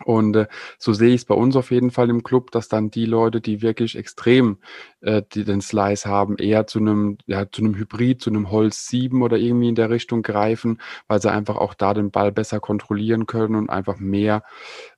[0.05, 2.91] Und äh, so sehe ich es bei uns auf jeden Fall im Club, dass dann
[2.91, 4.59] die Leute, die wirklich extrem
[5.03, 8.89] äh, die den Slice haben, eher zu einem ja, zu einem Hybrid, zu einem Holz
[8.89, 12.59] 7 oder irgendwie in der Richtung greifen, weil sie einfach auch da den Ball besser
[12.59, 14.43] kontrollieren können und einfach mehr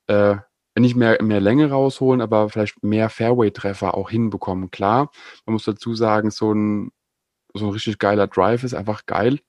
[0.07, 0.37] äh,
[0.79, 4.71] nicht mehr, mehr Länge rausholen, aber vielleicht mehr Fairway-Treffer auch hinbekommen.
[4.71, 5.11] Klar,
[5.45, 6.91] man muss dazu sagen, so ein,
[7.53, 9.39] so ein richtig geiler Drive ist einfach geil.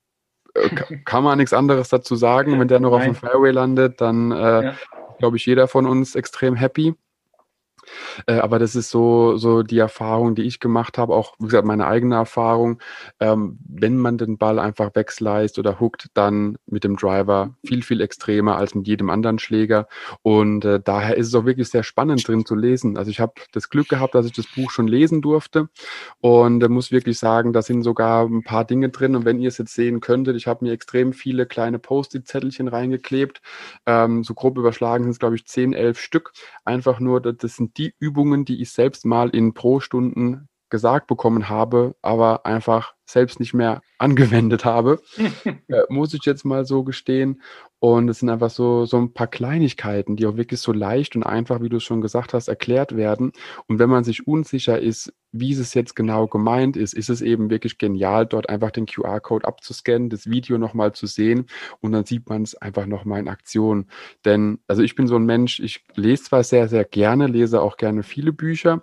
[1.05, 2.59] Kann man nichts anderes dazu sagen.
[2.59, 3.01] Wenn der noch Nein.
[3.01, 4.75] auf dem Fairway landet, dann äh, ja.
[5.19, 6.95] glaube ich, jeder von uns extrem happy.
[8.27, 11.67] Äh, aber das ist so, so die Erfahrung, die ich gemacht habe, auch wie gesagt,
[11.67, 12.81] meine eigene Erfahrung.
[13.21, 18.01] Ähm, wenn man den Ball einfach wegslice oder hookt, dann mit dem Driver viel, viel
[18.01, 19.89] extremer als mit jedem anderen Schläger.
[20.23, 22.97] Und äh, daher ist es auch wirklich sehr spannend drin zu lesen.
[22.97, 25.69] Also ich habe das Glück gehabt, dass ich das Buch schon lesen durfte
[26.21, 29.17] und äh, muss wirklich sagen, da sind sogar ein paar Dinge drin.
[29.17, 33.41] Und wenn ihr es jetzt sehen könntet, ich habe mir extrem viele kleine Post-it-Zettelchen reingeklebt.
[33.87, 36.33] Ähm, so grob überschlagen sind es, glaube ich, 10, 11 Stück.
[36.65, 41.97] Einfach nur, das sind die Übungen, die ich selbst mal in Pro-Stunden gesagt bekommen habe,
[42.03, 45.01] aber einfach selbst nicht mehr angewendet habe,
[45.45, 47.43] äh, muss ich jetzt mal so gestehen.
[47.81, 51.23] Und es sind einfach so, so ein paar Kleinigkeiten, die auch wirklich so leicht und
[51.23, 53.33] einfach, wie du es schon gesagt hast, erklärt werden.
[53.67, 57.51] Und wenn man sich unsicher ist, wie es jetzt genau gemeint ist, ist es eben
[57.51, 61.47] wirklich genial, dort einfach den QR-Code abzuscannen, das Video nochmal zu sehen
[61.81, 63.87] und dann sieht man es einfach nochmal in Aktion.
[64.25, 67.77] Denn, also ich bin so ein Mensch, ich lese zwar sehr, sehr gerne, lese auch
[67.77, 68.83] gerne viele Bücher,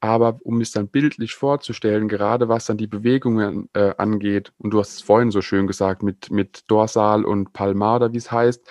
[0.00, 4.80] aber um es dann bildlich vorzustellen, gerade was dann die Bewegungen äh, angeht, und du
[4.80, 8.66] hast es vorhin so schön gesagt, mit, mit Dorsal und Palmar oder wie es heißt,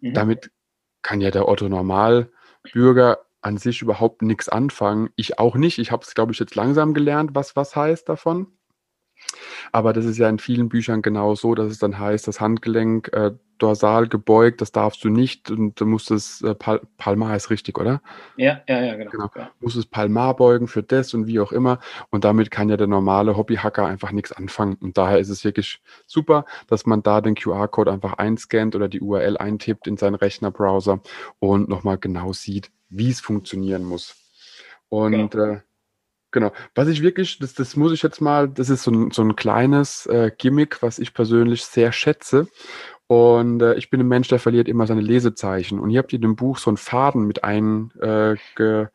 [0.00, 0.14] mhm.
[0.14, 0.50] damit
[1.02, 5.10] kann ja der Otto Normalbürger an sich überhaupt nichts anfangen.
[5.16, 5.78] Ich auch nicht.
[5.78, 8.48] Ich habe es, glaube ich, jetzt langsam gelernt, was was heißt davon.
[9.72, 13.12] Aber das ist ja in vielen Büchern genau so, dass es dann heißt, das Handgelenk
[13.12, 17.50] äh, dorsal gebeugt, das darfst du nicht und du musst es, äh, Pal Palmar ist
[17.50, 18.00] richtig, oder?
[18.36, 19.10] Ja, ja, ja, genau.
[19.10, 19.30] genau.
[19.36, 19.50] Ja.
[19.60, 21.78] Musst es Palmar beugen für das und wie auch immer.
[22.10, 24.76] Und damit kann ja der normale Hobbyhacker einfach nichts anfangen.
[24.80, 29.00] Und daher ist es wirklich super, dass man da den QR-Code einfach einscannt oder die
[29.00, 31.00] URL eintippt in seinen Rechnerbrowser
[31.38, 34.16] und nochmal genau sieht, wie es funktionieren muss.
[34.88, 35.44] Und genau.
[35.44, 35.60] äh,
[36.32, 36.52] Genau.
[36.74, 39.34] Was ich wirklich, das, das muss ich jetzt mal, das ist so ein, so ein
[39.34, 42.46] kleines äh, Gimmick, was ich persönlich sehr schätze.
[43.08, 45.80] Und äh, ich bin ein Mensch, der verliert immer seine Lesezeichen.
[45.80, 48.86] Und ihr habt in dem Buch so einen Faden mit ein, äh, ge,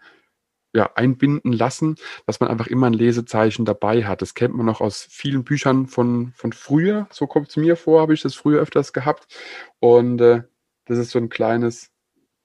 [0.73, 4.21] ja, einbinden lassen, dass man einfach immer ein Lesezeichen dabei hat.
[4.21, 7.07] Das kennt man noch aus vielen Büchern von, von früher.
[7.11, 9.27] So kommt es mir vor, habe ich das früher öfters gehabt.
[9.79, 10.43] Und äh,
[10.85, 11.91] das ist so ein kleines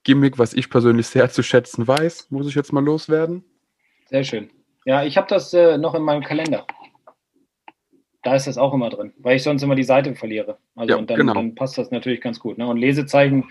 [0.04, 2.30] Gimmick, was ich persönlich sehr zu schätzen weiß.
[2.30, 3.44] Muss ich jetzt mal loswerden?
[4.06, 4.50] Sehr schön.
[4.84, 6.66] Ja, ich habe das äh, noch in meinem Kalender.
[8.22, 10.58] Da ist das auch immer drin, weil ich sonst immer die Seite verliere.
[10.74, 11.34] Also ja, und dann, genau.
[11.34, 12.58] dann, passt das natürlich ganz gut.
[12.58, 12.66] Ne?
[12.66, 13.44] Und Lesezeichen,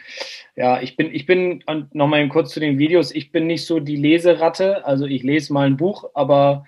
[0.56, 3.96] ja, ich bin, ich bin, nochmal kurz zu den Videos, ich bin nicht so die
[3.96, 4.86] Leseratte.
[4.86, 6.66] Also ich lese mal ein Buch, aber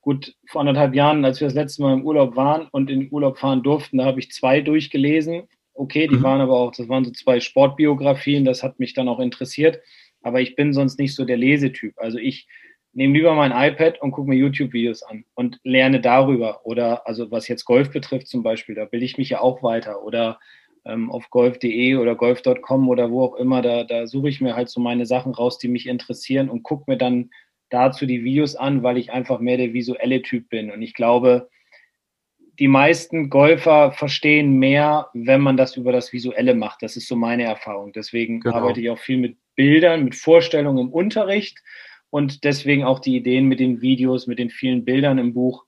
[0.00, 3.12] gut, vor anderthalb Jahren, als wir das letzte Mal im Urlaub waren und in den
[3.12, 5.46] Urlaub fahren durften, da habe ich zwei durchgelesen.
[5.80, 6.22] Okay, die mhm.
[6.22, 9.80] waren aber auch, das waren so zwei Sportbiografien, das hat mich dann auch interessiert.
[10.20, 11.94] Aber ich bin sonst nicht so der Lesetyp.
[11.96, 12.46] Also ich
[12.92, 16.66] nehme lieber mein iPad und gucke mir YouTube-Videos an und lerne darüber.
[16.66, 20.02] Oder also was jetzt Golf betrifft zum Beispiel, da bilde ich mich ja auch weiter.
[20.02, 20.38] Oder
[20.84, 24.68] ähm, auf golf.de oder golf.com oder wo auch immer, da, da suche ich mir halt
[24.68, 27.30] so meine Sachen raus, die mich interessieren und gucke mir dann
[27.70, 30.70] dazu die Videos an, weil ich einfach mehr der visuelle Typ bin.
[30.70, 31.48] Und ich glaube,
[32.60, 36.82] die meisten Golfer verstehen mehr, wenn man das über das Visuelle macht.
[36.82, 37.92] Das ist so meine Erfahrung.
[37.92, 38.56] Deswegen genau.
[38.56, 41.58] arbeite ich auch viel mit Bildern, mit Vorstellungen im Unterricht
[42.10, 45.64] und deswegen auch die Ideen mit den Videos, mit den vielen Bildern im Buch,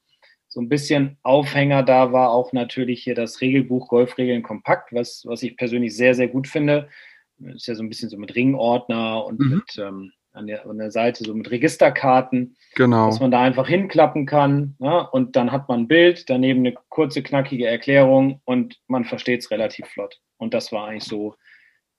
[0.48, 5.42] so ein bisschen Aufhänger da war auch natürlich hier das Regelbuch Golfregeln kompakt, was, was
[5.42, 6.90] ich persönlich sehr, sehr gut finde.
[7.38, 9.48] Ist ja so ein bisschen so mit Ringordner und mhm.
[9.48, 13.06] mit ähm, an, der, an der Seite so mit Registerkarten, genau.
[13.06, 14.76] dass man da einfach hinklappen kann.
[14.78, 19.40] Ja, und dann hat man ein Bild, daneben eine kurze, knackige Erklärung und man versteht
[19.40, 20.20] es relativ flott.
[20.38, 21.34] Und das war eigentlich so,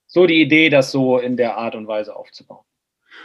[0.07, 2.65] so die Idee, das so in der Art und Weise aufzubauen.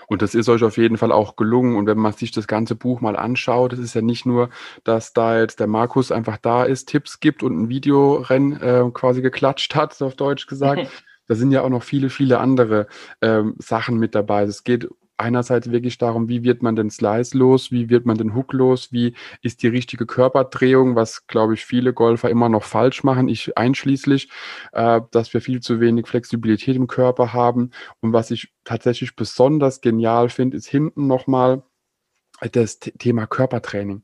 [0.07, 1.77] Und das ist euch auf jeden Fall auch gelungen.
[1.77, 4.51] Und wenn man sich das ganze Buch mal anschaut, es ist ja nicht nur,
[4.85, 9.23] dass da jetzt der Markus einfach da ist, Tipps gibt und ein Videorennen äh, quasi
[9.23, 10.89] geklatscht hat, so auf Deutsch gesagt.
[11.29, 12.87] da sind ja auch noch viele, viele andere
[13.23, 14.43] ähm, Sachen mit dabei.
[14.43, 14.89] Es geht
[15.19, 18.93] einerseits wirklich darum, wie wird man den Slice los, wie wird man den Hook los,
[18.93, 23.59] wie ist die richtige Körperdrehung, was, glaube ich, viele Golfer immer noch falsch machen, ich
[23.59, 24.31] einschließlich,
[24.73, 27.71] äh, dass wir viel zu wenig Flexibilität im Körper haben.
[28.01, 31.63] Und was ich tatsächlich besonders genial finde, ist hinten nochmal
[32.53, 34.03] das Thema Körpertraining.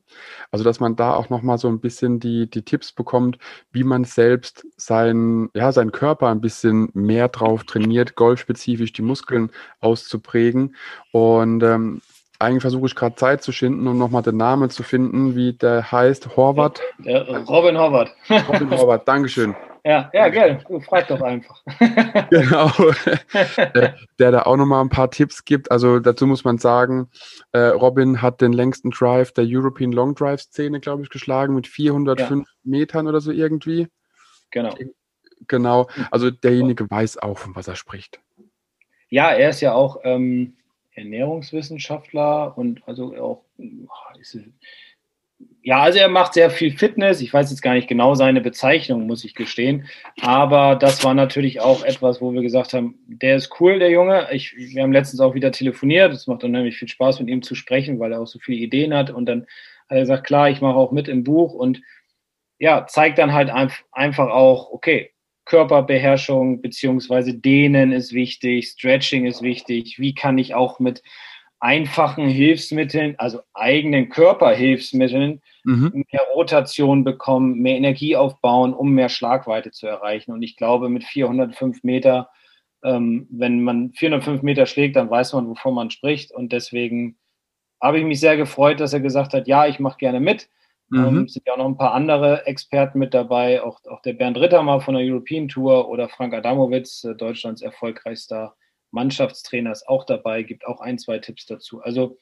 [0.51, 3.39] Also, dass man da auch nochmal so ein bisschen die, die Tipps bekommt,
[3.73, 9.51] wie man selbst sein, ja, seinen Körper ein bisschen mehr drauf trainiert, golfspezifisch die Muskeln
[9.81, 10.77] auszuprägen.
[11.13, 12.01] Und ähm,
[12.39, 15.91] eigentlich versuche ich gerade Zeit zu schinden, um nochmal den Namen zu finden, wie der
[15.91, 16.37] heißt.
[16.37, 16.81] Horvath.
[17.03, 18.11] Ja, Robin Horvath.
[18.49, 19.55] Robin Horvath, Dankeschön.
[19.87, 21.63] Ja, ja, gell, frag doch einfach.
[22.31, 22.71] genau,
[23.75, 25.71] der, der da auch nochmal ein paar Tipps gibt.
[25.71, 27.11] Also dazu muss man sagen,
[27.53, 31.67] äh, Robin hat den längsten Drive der European Long Drive Szene, glaube ich, geschlagen mit
[31.67, 32.55] 405 ja.
[32.63, 33.89] Metern oder so irgendwie.
[34.51, 34.75] Genau.
[35.49, 38.21] Genau, also derjenige weiß auch, von was er spricht.
[39.11, 40.57] Ja, er ist ja auch ähm,
[40.95, 43.45] Ernährungswissenschaftler und also auch,
[44.19, 44.39] ist,
[45.67, 47.23] ja, also er macht sehr viel Fitness.
[47.23, 49.89] Ich weiß jetzt gar nicht genau seine Bezeichnung, muss ich gestehen.
[50.21, 54.29] Aber das war natürlich auch etwas, wo wir gesagt haben, der ist cool, der Junge.
[54.31, 56.13] Ich, wir haben letztens auch wieder telefoniert.
[56.13, 58.93] Es macht unheimlich viel Spaß, mit ihm zu sprechen, weil er auch so viele Ideen
[58.93, 59.09] hat.
[59.09, 59.47] Und dann
[59.89, 61.81] hat er gesagt, klar, ich mache auch mit im Buch und
[62.59, 65.13] ja, zeigt dann halt einfach auch, okay,
[65.47, 69.99] Körperbeherrschung beziehungsweise Dehnen ist wichtig, Stretching ist wichtig.
[69.99, 71.03] Wie kann ich auch mit
[71.65, 76.05] einfachen Hilfsmitteln, also eigenen Körperhilfsmitteln, mhm.
[76.13, 80.33] mehr Rotation bekommen, mehr Energie aufbauen, um mehr Schlagweite zu erreichen.
[80.33, 82.29] Und ich glaube, mit 405 Meter,
[82.85, 86.33] ähm, wenn man 405 Meter schlägt, dann weiß man, wovon man spricht.
[86.33, 87.17] Und deswegen
[87.81, 90.51] habe ich mich sehr gefreut, dass er gesagt hat, ja, ich mache gerne mit.
[90.91, 91.05] Mhm.
[91.07, 94.37] Ähm, sind ja auch noch ein paar andere Experten mit dabei, auch, auch der Bernd
[94.37, 98.55] Rittermann von der European Tour oder Frank Adamowitz, äh, Deutschlands erfolgreichster
[98.95, 101.83] Mannschaftstrainer ist auch dabei, gibt auch ein, zwei Tipps dazu.
[101.83, 102.19] Also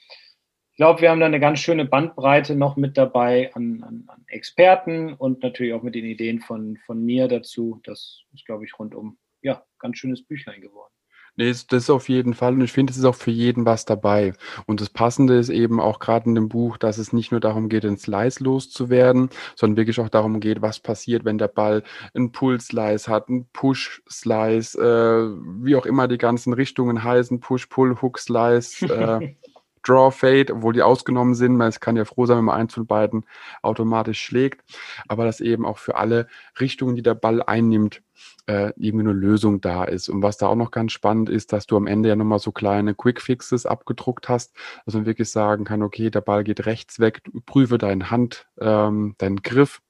[0.72, 4.24] ich glaube, wir haben da eine ganz schöne Bandbreite noch mit dabei an, an, an
[4.26, 7.80] Experten und natürlich auch mit den Ideen von, von mir dazu.
[7.85, 10.91] Das ist, glaube ich, rundum ja ganz schönes Büchlein geworden.
[11.37, 12.53] Nee, das ist auf jeden Fall.
[12.53, 14.35] Und ich finde, es ist auch für jeden was dabei.
[14.66, 17.71] Und das Passende ist eben auch gerade in dem Buch, dass es nicht nur darum
[17.71, 22.33] geht, den Slice loszuwerden, sondern wirklich auch darum geht, was passiert, wenn der Ball einen
[22.33, 28.18] Pull-Slice hat, einen Push-Slice, äh, wie auch immer die ganzen Richtungen heißen, Push, Pull, Hook,
[28.18, 29.35] Slice, äh,
[29.83, 31.57] Draw, Fade, obwohl die ausgenommen sind.
[31.57, 33.25] Man kann ja froh sein, wenn man eins von beiden
[33.62, 34.62] automatisch schlägt.
[35.09, 36.29] Aber dass eben auch für alle
[36.61, 38.03] Richtungen, die der Ball einnimmt,
[38.47, 40.09] äh, irgendwie eine Lösung da ist.
[40.09, 42.53] Und was da auch noch ganz spannend ist, dass du am Ende ja nochmal so
[42.53, 47.23] kleine Quick-Fixes abgedruckt hast, dass man wirklich sagen kann, okay, der Ball geht rechts weg,
[47.47, 49.81] prüfe deine Hand, ähm, deinen Griff.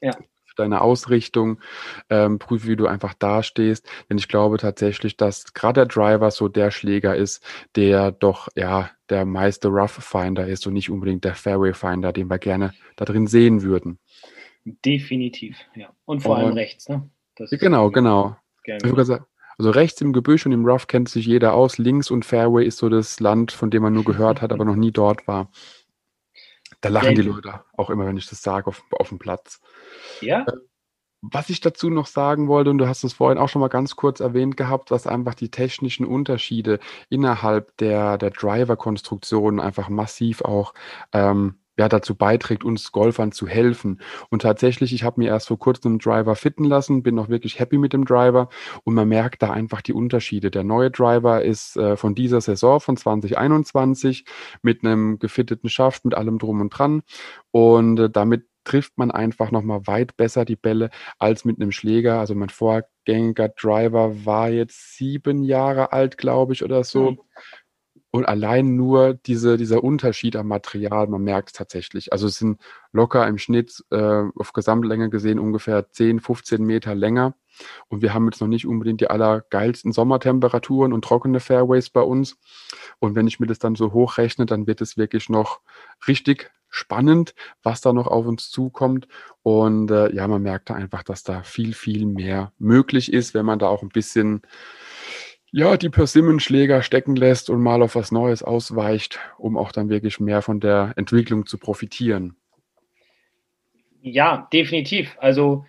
[0.00, 0.12] Ja
[0.56, 1.60] deine Ausrichtung,
[2.10, 3.86] ähm, prüfe, wie du einfach dastehst.
[4.08, 7.44] Denn ich glaube tatsächlich, dass gerade der Driver so der Schläger ist,
[7.76, 12.28] der doch ja der meiste Rough Finder ist und nicht unbedingt der Fairway Finder, den
[12.28, 13.98] wir gerne da drin sehen würden.
[14.64, 15.90] Definitiv, ja.
[16.06, 17.10] Und vor und, allem rechts, ne?
[17.36, 18.36] Das genau, genau.
[19.58, 21.78] Also rechts im Gebüsch und im Rough kennt sich jeder aus.
[21.78, 24.76] Links und Fairway ist so das Land, von dem man nur gehört hat, aber noch
[24.76, 25.50] nie dort war.
[26.84, 29.62] Da lachen die Leute auch immer, wenn ich das sage, auf, auf dem Platz.
[30.20, 30.42] Ja.
[30.42, 30.52] Äh,
[31.22, 33.96] was ich dazu noch sagen wollte, und du hast es vorhin auch schon mal ganz
[33.96, 40.74] kurz erwähnt gehabt, was einfach die technischen Unterschiede innerhalb der, der Driver-Konstruktion einfach massiv auch
[41.14, 44.00] ähm, ja, dazu beiträgt, uns Golfern zu helfen.
[44.30, 47.58] Und tatsächlich, ich habe mir erst vor kurzem einen Driver fitten lassen, bin auch wirklich
[47.58, 48.48] happy mit dem Driver
[48.84, 50.50] und man merkt da einfach die Unterschiede.
[50.50, 54.24] Der neue Driver ist äh, von dieser Saison, von 2021,
[54.62, 57.02] mit einem gefitteten Schaft, mit allem drum und dran
[57.50, 62.18] und äh, damit trifft man einfach nochmal weit besser die Bälle als mit einem Schläger.
[62.18, 67.12] Also mein vorgängiger Driver war jetzt sieben Jahre alt, glaube ich, oder so.
[67.12, 67.18] Mhm.
[68.14, 72.12] Und allein nur diese, dieser Unterschied am Material, man merkt es tatsächlich.
[72.12, 72.60] Also es sind
[72.92, 77.34] locker im Schnitt äh, auf Gesamtlänge gesehen ungefähr 10, 15 Meter länger.
[77.88, 82.38] Und wir haben jetzt noch nicht unbedingt die allergeilsten Sommertemperaturen und trockene Fairways bei uns.
[83.00, 85.58] Und wenn ich mir das dann so hochrechne, dann wird es wirklich noch
[86.06, 89.08] richtig spannend, was da noch auf uns zukommt.
[89.42, 93.44] Und äh, ja, man merkt da einfach, dass da viel, viel mehr möglich ist, wenn
[93.44, 94.42] man da auch ein bisschen
[95.56, 100.18] ja, die Persimmenschläger stecken lässt und mal auf was Neues ausweicht, um auch dann wirklich
[100.18, 102.34] mehr von der Entwicklung zu profitieren.
[104.02, 105.16] Ja, definitiv.
[105.20, 105.64] Also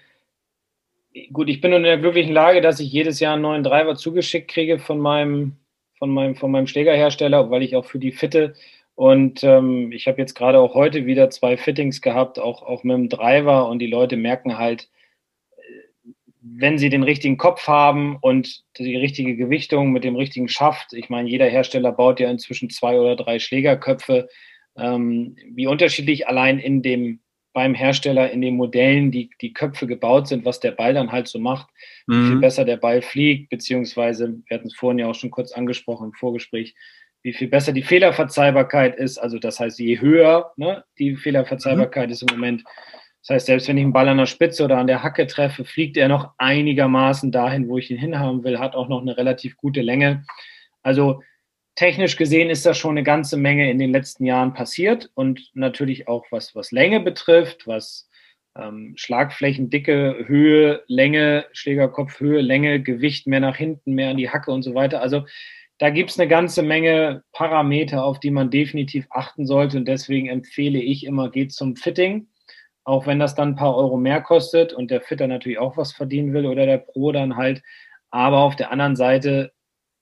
[1.32, 4.50] gut, ich bin in der glücklichen Lage, dass ich jedes Jahr einen neuen Driver zugeschickt
[4.50, 5.58] kriege von meinem,
[6.00, 8.56] von meinem, von meinem Schlägerhersteller, weil ich auch für die fitte.
[8.96, 12.96] Und ähm, ich habe jetzt gerade auch heute wieder zwei Fittings gehabt, auch, auch mit
[12.96, 13.70] dem Driver.
[13.70, 14.90] Und die Leute merken halt,
[16.48, 21.10] wenn sie den richtigen Kopf haben und die richtige Gewichtung mit dem richtigen Schaft, ich
[21.10, 24.28] meine, jeder Hersteller baut ja inzwischen zwei oder drei Schlägerköpfe,
[24.78, 27.22] ähm, wie unterschiedlich allein in dem
[27.54, 31.30] beim Hersteller in den Modellen die, die Köpfe gebaut sind, was der Ball dann halt
[31.30, 31.70] so macht,
[32.06, 32.14] mhm.
[32.14, 32.42] wie viel mhm.
[32.42, 36.14] besser der Ball fliegt, beziehungsweise, wir hatten es vorhin ja auch schon kurz angesprochen im
[36.14, 36.76] Vorgespräch,
[37.24, 39.18] wie viel besser die Fehlerverzeihbarkeit ist.
[39.18, 42.12] Also das heißt, je höher ne, die Fehlerverzeihbarkeit mhm.
[42.12, 42.64] ist im Moment,
[43.28, 45.66] das heißt, selbst wenn ich einen Ball an der Spitze oder an der Hacke treffe,
[45.66, 49.58] fliegt er noch einigermaßen dahin, wo ich ihn hinhaben will, hat auch noch eine relativ
[49.58, 50.24] gute Länge.
[50.84, 51.24] Also
[51.74, 56.08] technisch gesehen ist da schon eine ganze Menge in den letzten Jahren passiert und natürlich
[56.08, 58.08] auch was, was Länge betrifft, was
[58.56, 64.62] ähm, Schlagflächendicke, Höhe, Länge, Schlägerkopfhöhe, Länge, Gewicht mehr nach hinten, mehr an die Hacke und
[64.62, 65.02] so weiter.
[65.02, 65.26] Also
[65.80, 70.30] da gibt es eine ganze Menge Parameter, auf die man definitiv achten sollte und deswegen
[70.30, 72.28] empfehle ich immer, geht zum Fitting
[72.86, 75.92] auch wenn das dann ein paar Euro mehr kostet und der Fitter natürlich auch was
[75.92, 77.64] verdienen will oder der Pro dann halt.
[78.12, 79.52] Aber auf der anderen Seite,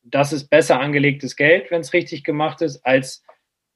[0.04, 3.26] das ist besser angelegtes Geld, wenn es richtig gemacht ist, als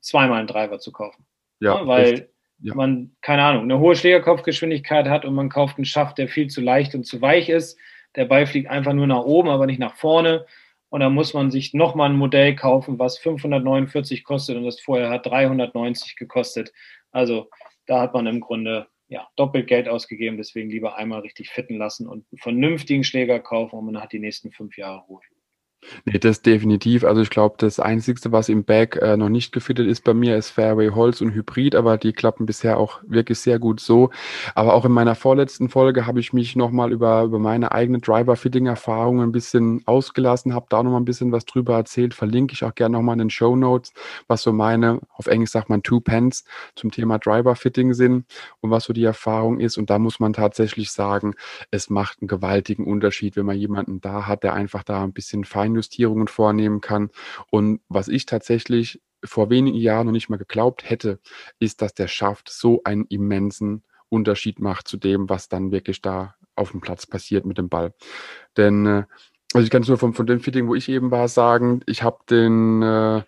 [0.01, 1.25] zweimal einen Driver zu kaufen.
[1.61, 2.75] Ja, ja weil ja.
[2.75, 6.59] man, keine Ahnung, eine hohe Schlägerkopfgeschwindigkeit hat und man kauft einen Schaft, der viel zu
[6.59, 7.79] leicht und zu weich ist.
[8.17, 10.45] Der Ball fliegt einfach nur nach oben, aber nicht nach vorne.
[10.89, 15.09] Und dann muss man sich nochmal ein Modell kaufen, was 549 kostet und das vorher
[15.09, 16.73] hat 390 gekostet.
[17.11, 17.49] Also
[17.85, 22.07] da hat man im Grunde ja, doppelt Geld ausgegeben, deswegen lieber einmal richtig fitten lassen
[22.07, 25.21] und einen vernünftigen Schläger kaufen und man hat die nächsten fünf Jahre Ruhe.
[26.05, 27.03] Nee, das definitiv.
[27.03, 30.35] Also ich glaube, das Einzige, was im Bag äh, noch nicht gefittet ist bei mir,
[30.35, 34.09] ist Fairway Holz und Hybrid, aber die klappen bisher auch wirklich sehr gut so.
[34.55, 39.21] Aber auch in meiner vorletzten Folge habe ich mich nochmal über, über meine eigene Driver-Fitting-Erfahrung
[39.21, 42.97] ein bisschen ausgelassen, habe da nochmal ein bisschen was drüber erzählt, verlinke ich auch gerne
[42.97, 43.93] nochmal in den Show Notes,
[44.27, 46.43] was so meine, auf Englisch sagt man Two Pence
[46.75, 48.25] zum Thema Driver-Fitting sind
[48.61, 49.77] und was so die Erfahrung ist.
[49.77, 51.35] Und da muss man tatsächlich sagen,
[51.71, 55.43] es macht einen gewaltigen Unterschied, wenn man jemanden da hat, der einfach da ein bisschen
[55.45, 57.09] fein Feinjustierungen vornehmen kann.
[57.51, 61.19] Und was ich tatsächlich vor wenigen Jahren noch nicht mal geglaubt hätte,
[61.59, 66.35] ist, dass der Schaft so einen immensen Unterschied macht zu dem, was dann wirklich da
[66.55, 67.93] auf dem Platz passiert mit dem Ball.
[68.55, 69.03] Denn äh,
[69.53, 72.03] also ich kann es nur von, von dem Fitting, wo ich eben war, sagen, ich
[72.03, 73.23] habe den, äh,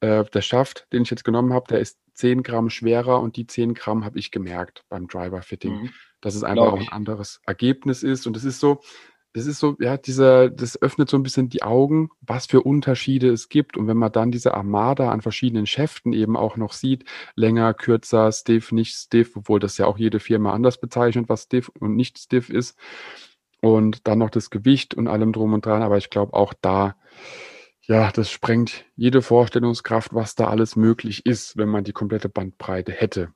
[0.00, 3.46] äh, der Schaft, den ich jetzt genommen habe, der ist 10 Gramm schwerer und die
[3.46, 5.90] 10 Gramm habe ich gemerkt beim Driver-Fitting, mhm.
[6.20, 8.26] dass es einfach auch ein anderes Ergebnis ist.
[8.26, 8.80] Und es ist so,
[9.32, 13.28] das ist so, ja, dieser, das öffnet so ein bisschen die Augen, was für Unterschiede
[13.30, 13.76] es gibt.
[13.76, 17.04] Und wenn man dann diese Armada an verschiedenen Schäften eben auch noch sieht,
[17.36, 21.68] länger, kürzer, stiff, nicht stiff, obwohl das ja auch jede Firma anders bezeichnet, was stiff
[21.68, 22.76] und nicht stiff ist.
[23.60, 25.82] Und dann noch das Gewicht und allem drum und dran.
[25.82, 26.96] Aber ich glaube auch da,
[27.82, 32.92] ja, das sprengt jede Vorstellungskraft, was da alles möglich ist, wenn man die komplette Bandbreite
[32.92, 33.32] hätte.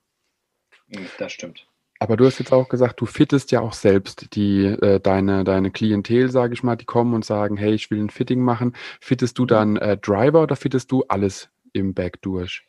[1.19, 1.67] Das stimmt.
[2.05, 5.71] Aber du hast jetzt auch gesagt, du fittest ja auch selbst die, äh, deine, deine
[5.71, 8.75] Klientel, sage ich mal, die kommen und sagen, hey, ich will ein Fitting machen.
[9.01, 12.63] Fittest du dann äh, Driver oder fittest du alles im Back durch?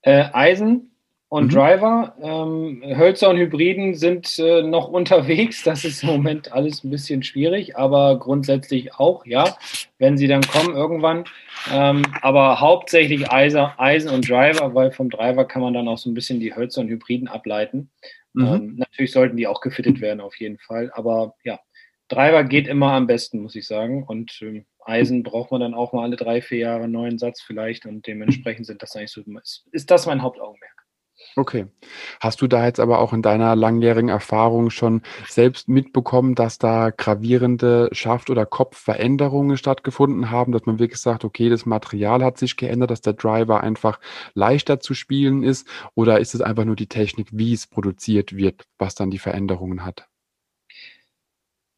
[0.00, 0.97] Äh, Eisen
[1.28, 1.50] und mhm.
[1.50, 2.14] Driver.
[2.22, 5.62] Ähm, Hölzer und Hybriden sind äh, noch unterwegs.
[5.62, 9.56] Das ist im Moment alles ein bisschen schwierig, aber grundsätzlich auch, ja,
[9.98, 11.24] wenn sie dann kommen irgendwann.
[11.72, 16.10] Ähm, aber hauptsächlich Eisen, Eisen und Driver, weil vom Driver kann man dann auch so
[16.10, 17.90] ein bisschen die Hölzer und Hybriden ableiten.
[18.32, 18.46] Mhm.
[18.46, 20.90] Ähm, natürlich sollten die auch gefittet werden, auf jeden Fall.
[20.94, 21.58] Aber ja,
[22.08, 24.04] Driver geht immer am besten, muss ich sagen.
[24.04, 27.42] Und ähm, Eisen braucht man dann auch mal alle drei, vier Jahre einen neuen Satz
[27.42, 27.84] vielleicht.
[27.84, 30.77] Und dementsprechend sind das eigentlich so, ist, ist das mein Hauptaugenmerk.
[31.36, 31.66] Okay.
[32.20, 36.90] Hast du da jetzt aber auch in deiner langjährigen Erfahrung schon selbst mitbekommen, dass da
[36.90, 42.56] gravierende Schaft- oder Kopfveränderungen stattgefunden haben, dass man wirklich sagt, okay, das Material hat sich
[42.56, 44.00] geändert, dass der Driver einfach
[44.34, 45.68] leichter zu spielen ist?
[45.94, 49.84] Oder ist es einfach nur die Technik, wie es produziert wird, was dann die Veränderungen
[49.84, 50.08] hat?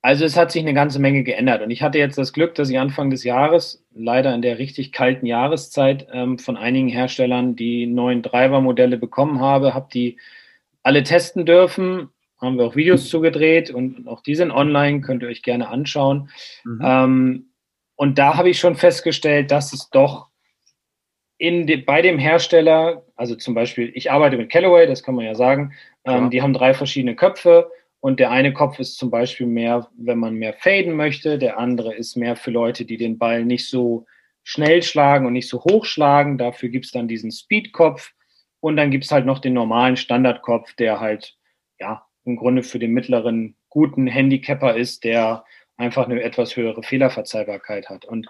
[0.03, 1.63] Also es hat sich eine ganze Menge geändert.
[1.63, 4.93] Und ich hatte jetzt das Glück, dass ich Anfang des Jahres, leider in der richtig
[4.93, 10.17] kalten Jahreszeit, ähm, von einigen Herstellern die neuen Driver-Modelle bekommen habe, habe die
[10.83, 12.09] alle testen dürfen,
[12.41, 16.31] haben wir auch Videos zugedreht und auch die sind online, könnt ihr euch gerne anschauen.
[16.65, 16.81] Mhm.
[16.83, 17.47] Ähm,
[17.97, 20.29] und da habe ich schon festgestellt, dass es doch
[21.37, 25.27] in de, bei dem Hersteller, also zum Beispiel, ich arbeite mit Callaway, das kann man
[25.27, 25.75] ja sagen,
[26.05, 27.71] ähm, die haben drei verschiedene Köpfe
[28.01, 31.95] und der eine Kopf ist zum Beispiel mehr, wenn man mehr faden möchte, der andere
[31.95, 34.07] ist mehr für Leute, die den Ball nicht so
[34.43, 36.39] schnell schlagen und nicht so hoch schlagen.
[36.39, 38.13] Dafür gibt es dann diesen Speed-Kopf
[38.61, 41.37] und dann gibt es halt noch den normalen Standardkopf, der halt
[41.79, 45.45] ja im Grunde für den mittleren guten Handicapper ist, der
[45.77, 48.05] einfach eine etwas höhere Fehlerverzeihbarkeit hat.
[48.05, 48.29] Und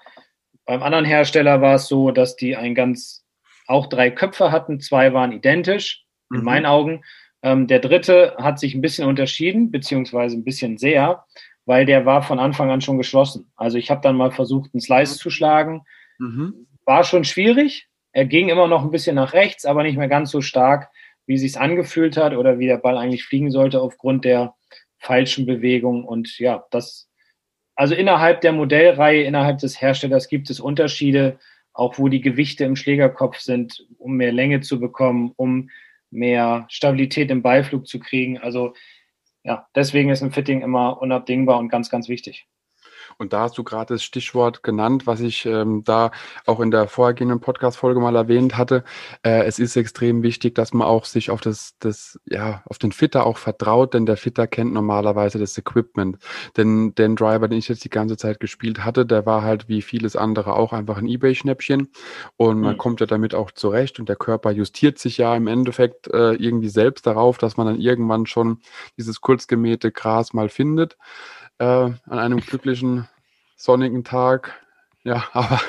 [0.67, 3.25] beim anderen Hersteller war es so, dass die ein ganz,
[3.67, 6.45] auch drei Köpfe hatten, zwei waren identisch, in mhm.
[6.45, 7.05] meinen Augen.
[7.43, 11.25] Ähm, der dritte hat sich ein bisschen unterschieden, beziehungsweise ein bisschen sehr,
[11.65, 13.51] weil der war von Anfang an schon geschlossen.
[13.57, 15.83] Also ich habe dann mal versucht, einen Slice zu schlagen.
[16.19, 16.67] Mhm.
[16.85, 17.89] War schon schwierig.
[18.13, 20.91] Er ging immer noch ein bisschen nach rechts, aber nicht mehr ganz so stark,
[21.27, 24.55] wie es sich angefühlt hat oder wie der Ball eigentlich fliegen sollte aufgrund der
[24.99, 26.05] falschen Bewegung.
[26.05, 27.11] Und ja, das
[27.81, 31.39] also innerhalb der Modellreihe, innerhalb des Herstellers gibt es Unterschiede,
[31.73, 35.71] auch wo die Gewichte im Schlägerkopf sind, um mehr Länge zu bekommen, um
[36.11, 38.39] mehr Stabilität im Beiflug zu kriegen.
[38.39, 38.75] Also
[39.43, 42.47] ja, deswegen ist ein Fitting immer unabdingbar und ganz, ganz wichtig.
[43.21, 46.11] Und da hast du gerade das Stichwort genannt, was ich ähm, da
[46.47, 48.83] auch in der vorhergehenden Podcast-Folge mal erwähnt hatte.
[49.23, 52.93] Äh, es ist extrem wichtig, dass man auch sich auf das, das, ja, auf den
[52.93, 56.17] Fitter auch vertraut, denn der Fitter kennt normalerweise das Equipment.
[56.57, 59.83] Denn den Driver, den ich jetzt die ganze Zeit gespielt hatte, der war halt wie
[59.83, 61.89] vieles andere auch einfach ein Ebay-Schnäppchen.
[62.39, 62.79] Und man mhm.
[62.79, 66.71] kommt ja damit auch zurecht und der Körper justiert sich ja im Endeffekt äh, irgendwie
[66.71, 68.61] selbst darauf, dass man dann irgendwann schon
[68.97, 70.97] dieses kurzgemähte Gras mal findet
[71.61, 73.07] äh, an einem glücklichen
[73.57, 74.67] sonnigen Tag
[75.03, 75.61] ja, aber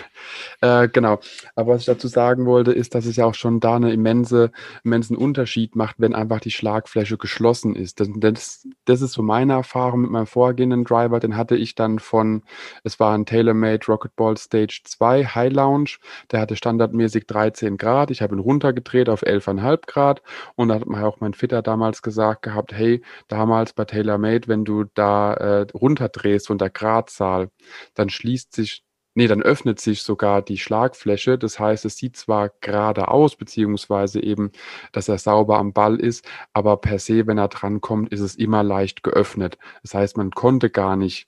[0.61, 1.19] äh, genau.
[1.55, 4.51] Aber was ich dazu sagen wollte, ist, dass es ja auch schon da einen immense,
[4.83, 7.99] immensen Unterschied macht, wenn einfach die Schlagfläche geschlossen ist.
[8.01, 11.19] Das, das, das ist so meine Erfahrung mit meinem vorgehenden Driver.
[11.19, 12.43] Den hatte ich dann von,
[12.83, 15.97] es war ein TaylorMade Rocket Ball Stage 2 High Lounge.
[16.31, 18.11] Der hatte standardmäßig 13 Grad.
[18.11, 20.21] Ich habe ihn runtergedreht auf 11,5 Grad.
[20.55, 24.65] Und da hat mir auch mein Fitter damals gesagt gehabt, hey, damals bei TaylorMade, wenn
[24.65, 27.49] du da äh, runterdrehst von der Gradzahl,
[27.95, 28.83] dann schließt sich
[29.13, 31.37] Nee, dann öffnet sich sogar die Schlagfläche.
[31.37, 34.51] Das heißt, es sieht zwar gerade aus, beziehungsweise eben,
[34.93, 38.63] dass er sauber am Ball ist, aber per se, wenn er drankommt, ist es immer
[38.63, 39.57] leicht geöffnet.
[39.83, 41.27] Das heißt, man konnte gar nicht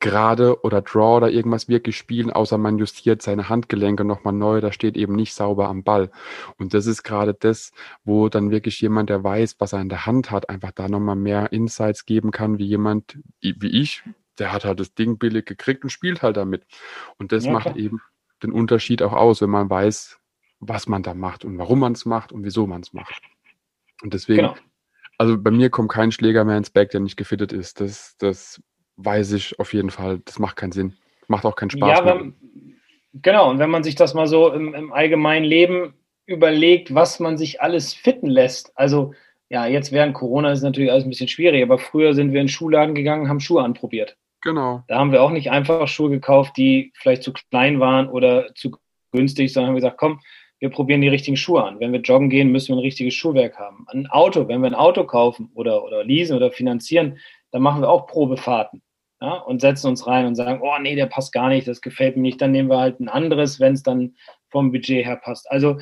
[0.00, 4.70] gerade oder Draw oder irgendwas wirklich spielen, außer man justiert seine Handgelenke nochmal neu, da
[4.70, 6.10] steht eben nicht sauber am Ball.
[6.58, 7.72] Und das ist gerade das,
[8.04, 11.16] wo dann wirklich jemand, der weiß, was er in der Hand hat, einfach da nochmal
[11.16, 14.02] mehr Insights geben kann, wie jemand, wie ich,
[14.38, 16.64] der hat halt das Ding billig gekriegt und spielt halt damit.
[17.18, 17.76] Und das ja, macht klar.
[17.76, 18.00] eben
[18.42, 20.18] den Unterschied auch aus, wenn man weiß,
[20.60, 23.20] was man da macht und warum man es macht und wieso man es macht.
[24.02, 24.54] Und deswegen, genau.
[25.18, 27.80] also bei mir kommt kein Schläger mehr ins Back, der nicht gefittet ist.
[27.80, 28.62] Das, das
[28.96, 30.20] weiß ich auf jeden Fall.
[30.24, 30.96] Das macht keinen Sinn.
[31.26, 31.98] Macht auch keinen Spaß.
[31.98, 32.34] Ja, wenn,
[33.14, 33.50] genau.
[33.50, 35.94] Und wenn man sich das mal so im, im allgemeinen Leben
[36.26, 38.76] überlegt, was man sich alles fitten lässt.
[38.76, 39.14] Also
[39.48, 42.46] ja, jetzt während Corona ist natürlich alles ein bisschen schwierig, aber früher sind wir in
[42.46, 44.16] den Schuhladen gegangen, haben Schuhe anprobiert.
[44.44, 44.84] Genau.
[44.88, 48.76] Da haben wir auch nicht einfach Schuhe gekauft, die vielleicht zu klein waren oder zu
[49.10, 50.20] günstig, sondern haben gesagt, komm,
[50.60, 51.80] wir probieren die richtigen Schuhe an.
[51.80, 53.86] Wenn wir joggen gehen, müssen wir ein richtiges Schuhwerk haben.
[53.88, 57.18] Ein Auto, wenn wir ein Auto kaufen oder, oder leasen oder finanzieren,
[57.52, 58.82] dann machen wir auch Probefahrten
[59.22, 62.16] ja, und setzen uns rein und sagen, oh nee, der passt gar nicht, das gefällt
[62.16, 62.40] mir nicht.
[62.42, 64.14] Dann nehmen wir halt ein anderes, wenn es dann
[64.50, 65.50] vom Budget her passt.
[65.50, 65.78] Also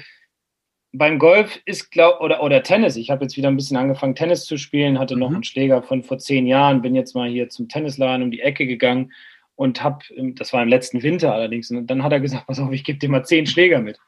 [0.93, 4.45] beim Golf ist, glaub, oder, oder Tennis, ich habe jetzt wieder ein bisschen angefangen, Tennis
[4.45, 5.37] zu spielen, hatte noch mhm.
[5.37, 8.67] einen Schläger von vor zehn Jahren, bin jetzt mal hier zum Tennisladen um die Ecke
[8.67, 9.13] gegangen
[9.57, 12.73] und habe, das war im letzten Winter allerdings, und dann hat er gesagt, pass auf,
[12.73, 13.99] ich gebe dir mal zehn Schläger mit.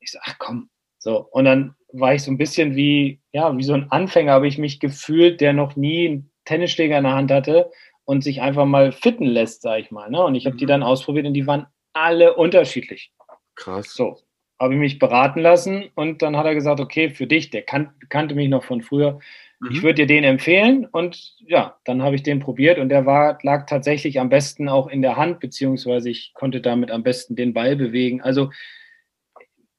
[0.00, 0.70] Ich so, ach komm.
[0.98, 4.48] So, und dann war ich so ein bisschen wie, ja, wie so ein Anfänger habe
[4.48, 7.70] ich mich gefühlt, der noch nie einen Tennisschläger in der Hand hatte
[8.04, 10.10] und sich einfach mal fitten lässt, sag ich mal.
[10.10, 10.22] Ne?
[10.22, 10.58] Und ich habe mhm.
[10.58, 13.12] die dann ausprobiert und die waren alle unterschiedlich.
[13.54, 13.94] Krass.
[13.94, 14.18] So,
[14.60, 17.90] habe ich mich beraten lassen und dann hat er gesagt, okay, für dich, der kan
[18.08, 19.20] kannte mich noch von früher,
[19.60, 19.70] mhm.
[19.70, 23.38] ich würde dir den empfehlen und ja, dann habe ich den probiert und der war,
[23.42, 27.54] lag tatsächlich am besten auch in der Hand, beziehungsweise ich konnte damit am besten den
[27.54, 28.20] Ball bewegen.
[28.20, 28.50] Also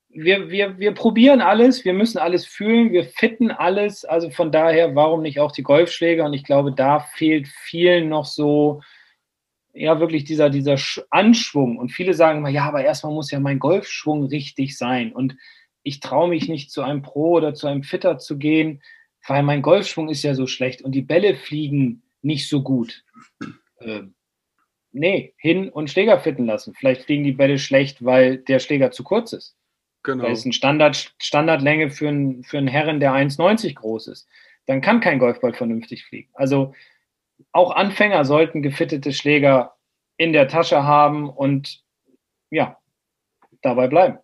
[0.10, 4.96] wir, wir, wir probieren alles, wir müssen alles fühlen, wir fitten alles, also von daher,
[4.96, 8.82] warum nicht auch die Golfschläger und ich glaube, da fehlt vielen noch so,
[9.80, 10.78] ja wirklich dieser, dieser
[11.10, 11.78] Anschwung.
[11.78, 15.14] Und viele sagen immer, ja, aber erstmal muss ja mein Golfschwung richtig sein.
[15.14, 15.36] Und
[15.84, 18.82] ich traue mich nicht zu einem Pro oder zu einem Fitter zu gehen,
[19.28, 23.04] weil mein Golfschwung ist ja so schlecht und die Bälle fliegen nicht so gut.
[23.80, 24.04] Äh,
[24.92, 26.74] nee, hin und Schläger fitten lassen.
[26.76, 29.56] Vielleicht fliegen die Bälle schlecht, weil der Schläger zu kurz ist.
[30.04, 30.26] Genau.
[30.26, 34.28] Weil es eine Standard, Standardlänge für, ein, für einen Herren, der 1,90 groß ist.
[34.66, 36.30] Dann kann kein Golfball vernünftig fliegen.
[36.34, 36.74] Also
[37.52, 39.76] auch Anfänger sollten gefittete Schläger
[40.18, 41.82] in der Tasche haben und
[42.52, 42.78] ja,
[43.62, 44.20] dabei bleiben.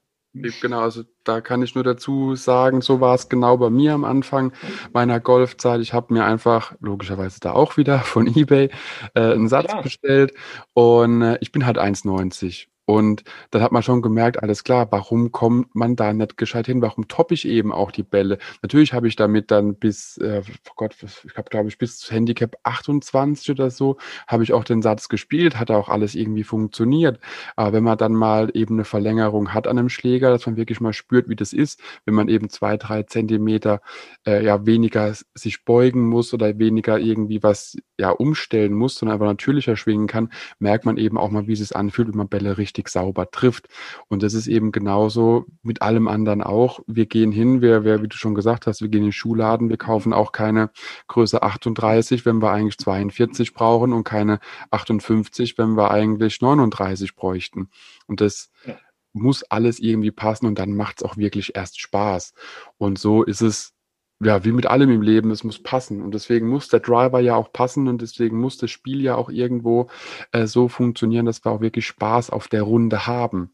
[0.62, 4.04] Genau, also da kann ich nur dazu sagen, so war es genau bei mir am
[4.04, 4.52] Anfang
[4.92, 5.80] meiner Golfzeit.
[5.80, 8.70] Ich habe mir einfach, logischerweise da auch wieder von eBay,
[9.14, 9.82] äh, einen Satz Klar.
[9.82, 10.34] bestellt
[10.74, 15.32] und äh, ich bin halt 1,90 und dann hat man schon gemerkt, alles klar, warum
[15.32, 16.82] kommt man da nicht gescheit hin?
[16.82, 18.38] Warum toppe ich eben auch die Bälle?
[18.62, 22.56] Natürlich habe ich damit dann bis, äh, oh Gott, ich habe glaube ich bis Handicap
[22.64, 27.20] 28 oder so, habe ich auch den Satz gespielt, hat auch alles irgendwie funktioniert.
[27.56, 30.80] Aber wenn man dann mal eben eine Verlängerung hat an einem Schläger, dass man wirklich
[30.80, 33.82] mal spürt, wie das ist, wenn man eben zwei, drei Zentimeter
[34.28, 39.28] äh, ja weniger sich beugen muss oder weniger irgendwie was ja umstellen muss, sondern einfach
[39.28, 42.75] natürlicher schwingen kann, merkt man eben auch mal, wie es anfühlt, wenn man Bälle richtig
[42.76, 43.68] richtig sauber trifft.
[44.08, 46.80] Und das ist eben genauso mit allem anderen auch.
[46.88, 49.70] Wir gehen hin, wir, wir, wie du schon gesagt hast, wir gehen in den Schuhladen,
[49.70, 50.70] wir kaufen auch keine
[51.08, 54.40] Größe 38, wenn wir eigentlich 42 brauchen und keine
[54.72, 57.70] 58, wenn wir eigentlich 39 bräuchten.
[58.08, 58.76] Und das ja.
[59.14, 62.34] muss alles irgendwie passen und dann macht es auch wirklich erst Spaß.
[62.78, 63.75] Und so ist es
[64.22, 66.02] ja, wie mit allem im Leben, es muss passen.
[66.02, 69.30] Und deswegen muss der Driver ja auch passen und deswegen muss das Spiel ja auch
[69.30, 69.88] irgendwo
[70.32, 73.54] äh, so funktionieren, dass wir auch wirklich Spaß auf der Runde haben.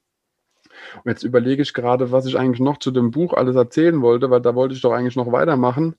[1.04, 4.30] Und jetzt überlege ich gerade, was ich eigentlich noch zu dem Buch alles erzählen wollte,
[4.30, 5.96] weil da wollte ich doch eigentlich noch weitermachen.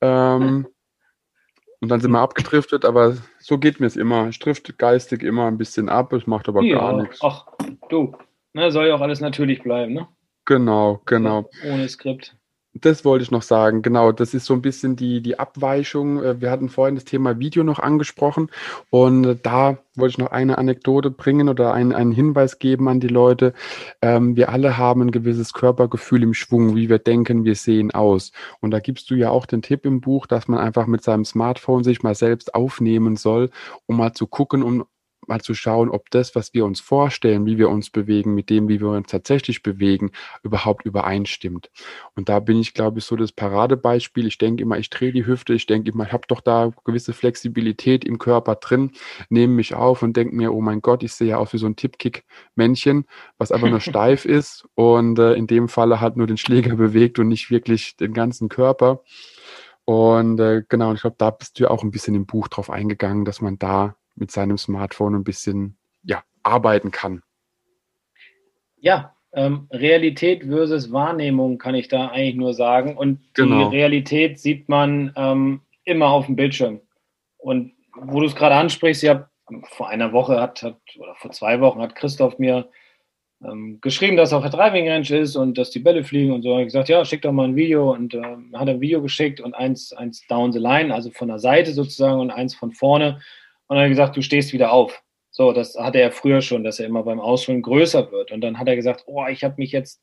[0.00, 0.66] Ähm,
[1.80, 4.28] und dann sind wir abgedriftet, aber so geht mir es immer.
[4.28, 7.18] Ich drifte geistig immer ein bisschen ab, es macht aber ja, gar nichts.
[7.22, 7.46] Ach,
[7.90, 8.16] du,
[8.54, 10.08] ne, soll ja auch alles natürlich bleiben, ne?
[10.46, 11.50] Genau, genau.
[11.70, 12.36] Ohne Skript.
[12.80, 14.10] Das wollte ich noch sagen, genau.
[14.10, 16.22] Das ist so ein bisschen die, die Abweichung.
[16.22, 18.50] Äh, wir hatten vorhin das Thema Video noch angesprochen
[18.90, 23.08] und da wollte ich noch eine Anekdote bringen oder einen, einen Hinweis geben an die
[23.08, 23.52] Leute.
[24.02, 28.32] Ähm, wir alle haben ein gewisses Körpergefühl im Schwung, wie wir denken, wir sehen aus.
[28.60, 31.24] Und da gibst du ja auch den Tipp im Buch, dass man einfach mit seinem
[31.24, 33.50] Smartphone sich mal selbst aufnehmen soll,
[33.86, 34.84] um mal zu gucken, um
[35.28, 38.68] mal zu schauen, ob das, was wir uns vorstellen, wie wir uns bewegen, mit dem,
[38.68, 40.10] wie wir uns tatsächlich bewegen,
[40.42, 41.70] überhaupt übereinstimmt.
[42.14, 44.26] Und da bin ich, glaube ich, so das Paradebeispiel.
[44.26, 47.12] Ich denke immer, ich drehe die Hüfte, ich denke immer, ich habe doch da gewisse
[47.12, 48.92] Flexibilität im Körper drin,
[49.28, 51.66] nehme mich auf und denke mir, oh mein Gott, ich sehe ja aus wie so
[51.66, 53.06] ein Tippkick-Männchen,
[53.38, 57.18] was einfach nur steif ist und äh, in dem Falle halt nur den Schläger bewegt
[57.18, 59.02] und nicht wirklich den ganzen Körper.
[59.84, 62.70] Und äh, genau, ich glaube, da bist du ja auch ein bisschen im Buch drauf
[62.70, 67.22] eingegangen, dass man da mit seinem Smartphone ein bisschen ja, arbeiten kann.
[68.76, 72.96] Ja, ähm, Realität versus Wahrnehmung kann ich da eigentlich nur sagen.
[72.96, 73.70] Und genau.
[73.70, 76.80] die Realität sieht man ähm, immer auf dem Bildschirm.
[77.38, 79.28] Und wo du es gerade ansprichst, ja,
[79.64, 82.68] vor einer Woche hat, hat, oder vor zwei Wochen hat Christoph mir
[83.44, 86.50] ähm, geschrieben, dass auch der Driving Range ist und dass die Bälle fliegen und so.
[86.50, 89.40] Ich habe gesagt, ja, schick doch mal ein Video und äh, hat ein Video geschickt
[89.40, 93.20] und eins, eins down the line, also von der Seite sozusagen und eins von vorne.
[93.74, 95.02] Und hat gesagt, du stehst wieder auf.
[95.32, 98.30] So, das hatte er früher schon, dass er immer beim Ausholen größer wird.
[98.30, 100.00] Und dann hat er gesagt, oh, ich habe mich jetzt,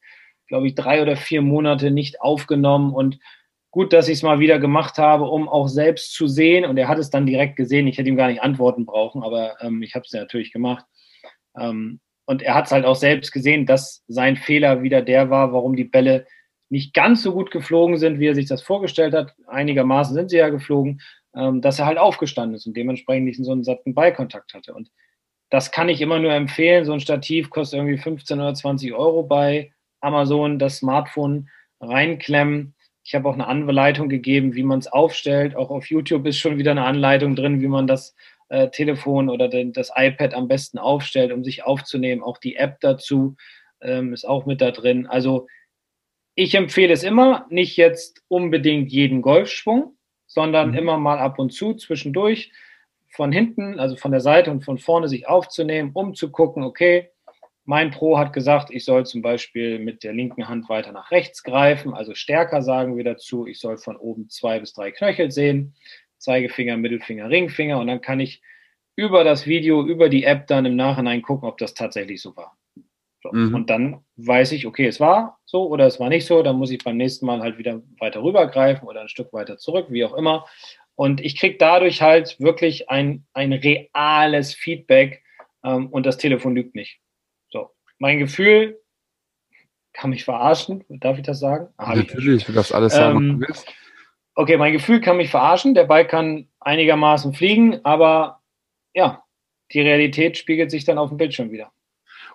[0.48, 3.18] glaube ich, drei oder vier Monate nicht aufgenommen und
[3.70, 6.66] gut, dass ich es mal wieder gemacht habe, um auch selbst zu sehen.
[6.66, 7.88] Und er hat es dann direkt gesehen.
[7.88, 10.84] Ich hätte ihm gar nicht antworten brauchen, aber ähm, ich habe es ja natürlich gemacht.
[11.58, 15.54] Ähm, und er hat es halt auch selbst gesehen, dass sein Fehler wieder der war,
[15.54, 16.28] warum die Bälle
[16.68, 19.34] nicht ganz so gut geflogen sind, wie er sich das vorgestellt hat.
[19.48, 21.00] Einigermaßen sind sie ja geflogen,
[21.36, 24.74] ähm, dass er halt aufgestanden ist und dementsprechend nicht so einen satten Beikontakt hatte.
[24.74, 24.92] Und
[25.50, 26.86] das kann ich immer nur empfehlen.
[26.86, 32.76] So ein Stativ kostet irgendwie 15 oder 20 Euro bei Amazon, das Smartphone reinklemmen.
[33.04, 35.56] Ich habe auch eine Anleitung gegeben, wie man es aufstellt.
[35.56, 38.16] Auch auf YouTube ist schon wieder eine Anleitung drin, wie man das
[38.50, 42.22] äh, Telefon oder den, das iPad am besten aufstellt, um sich aufzunehmen.
[42.22, 43.36] Auch die App dazu
[43.82, 45.08] ähm, ist auch mit da drin.
[45.08, 45.48] Also
[46.36, 49.98] ich empfehle es immer, nicht jetzt unbedingt jeden Golfschwung,
[50.34, 50.78] sondern mhm.
[50.78, 52.52] immer mal ab und zu zwischendurch
[53.10, 57.10] von hinten, also von der Seite und von vorne sich aufzunehmen, um zu gucken, okay,
[57.66, 61.44] mein Pro hat gesagt, ich soll zum Beispiel mit der linken Hand weiter nach rechts
[61.44, 65.76] greifen, also stärker sagen wir dazu, ich soll von oben zwei bis drei Knöchel sehen,
[66.18, 68.42] Zeigefinger, Mittelfinger, Ringfinger und dann kann ich
[68.96, 72.58] über das Video, über die App dann im Nachhinein gucken, ob das tatsächlich so war.
[73.22, 73.32] So.
[73.32, 73.54] Mhm.
[73.54, 76.72] Und dann weiß ich, okay, es war so oder es war nicht so, dann muss
[76.72, 80.14] ich beim nächsten Mal halt wieder weiter rübergreifen oder ein Stück weiter zurück, wie auch
[80.14, 80.46] immer.
[80.96, 85.24] Und ich kriege dadurch halt wirklich ein, ein reales Feedback
[85.64, 87.00] ähm, und das Telefon lügt nicht.
[87.50, 87.70] So,
[88.00, 88.80] mein Gefühl
[89.94, 91.68] kann mich verarschen, darf ich das sagen?
[91.78, 93.76] Ah, Natürlich, du darfst alles sagen, ähm, was du willst.
[94.34, 98.42] Okay, mein Gefühl kann mich verarschen, der Ball kann einigermaßen fliegen, aber
[98.94, 99.24] ja,
[99.74, 101.72] die Realität spiegelt sich dann auf dem Bildschirm wieder.